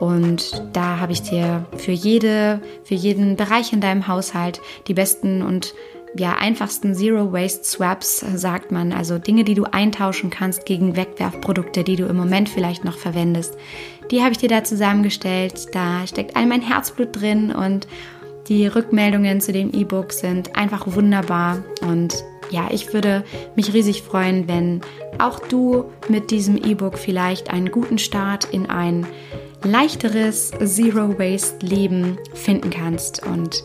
Und 0.00 0.64
da 0.72 0.98
habe 0.98 1.12
ich 1.12 1.22
dir 1.22 1.64
für 1.76 1.92
jede, 1.92 2.60
für 2.82 2.96
jeden 2.96 3.36
Bereich 3.36 3.72
in 3.72 3.80
deinem 3.80 4.08
Haushalt 4.08 4.60
die 4.88 4.94
besten 4.94 5.42
und 5.42 5.72
ja, 6.16 6.34
einfachsten 6.34 6.94
Zero 6.94 7.32
Waste 7.32 7.64
Swaps, 7.64 8.24
sagt 8.34 8.72
man, 8.72 8.92
also 8.92 9.18
Dinge, 9.18 9.44
die 9.44 9.54
du 9.54 9.64
eintauschen 9.64 10.30
kannst 10.30 10.66
gegen 10.66 10.96
Wegwerfprodukte, 10.96 11.84
die 11.84 11.96
du 11.96 12.06
im 12.06 12.16
Moment 12.16 12.48
vielleicht 12.48 12.84
noch 12.84 12.98
verwendest. 12.98 13.56
Die 14.10 14.22
habe 14.22 14.32
ich 14.32 14.38
dir 14.38 14.48
da 14.48 14.64
zusammengestellt. 14.64 15.68
Da 15.72 16.06
steckt 16.06 16.36
all 16.36 16.46
mein 16.46 16.62
Herzblut 16.62 17.20
drin 17.20 17.52
und 17.52 17.86
die 18.48 18.66
Rückmeldungen 18.66 19.40
zu 19.40 19.52
dem 19.52 19.72
E-Book 19.72 20.12
sind 20.12 20.56
einfach 20.56 20.92
wunderbar. 20.92 21.62
Und 21.82 22.24
ja, 22.50 22.68
ich 22.72 22.92
würde 22.92 23.22
mich 23.54 23.72
riesig 23.72 24.02
freuen, 24.02 24.48
wenn 24.48 24.80
auch 25.18 25.38
du 25.38 25.84
mit 26.08 26.32
diesem 26.32 26.56
E-Book 26.56 26.98
vielleicht 26.98 27.50
einen 27.50 27.70
guten 27.70 27.98
Start 27.98 28.46
in 28.46 28.68
ein 28.68 29.06
leichteres 29.62 30.50
Zero 30.64 31.16
Waste 31.18 31.64
Leben 31.64 32.18
finden 32.34 32.70
kannst. 32.70 33.24
Und 33.24 33.62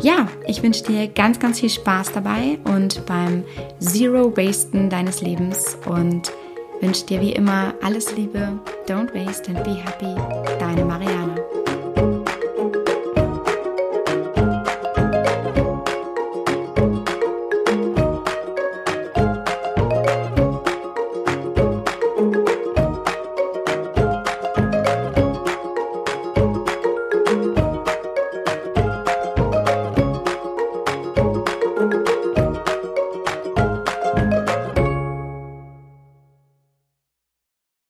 ja, 0.00 0.28
ich 0.46 0.62
wünsche 0.62 0.84
dir 0.84 1.08
ganz, 1.08 1.38
ganz 1.38 1.60
viel 1.60 1.70
Spaß 1.70 2.12
dabei 2.12 2.58
und 2.64 3.06
beim 3.06 3.44
Zero 3.78 4.36
Wasten 4.36 4.90
deines 4.90 5.20
Lebens. 5.20 5.76
Und 5.86 6.32
wünsche 6.80 7.06
dir 7.06 7.20
wie 7.20 7.32
immer 7.32 7.74
alles 7.82 8.14
Liebe, 8.16 8.58
don't 8.86 9.14
waste 9.14 9.54
and 9.54 9.62
be 9.64 9.74
happy. 9.74 10.14
Deine 10.58 10.84
Mariana. 10.84 11.53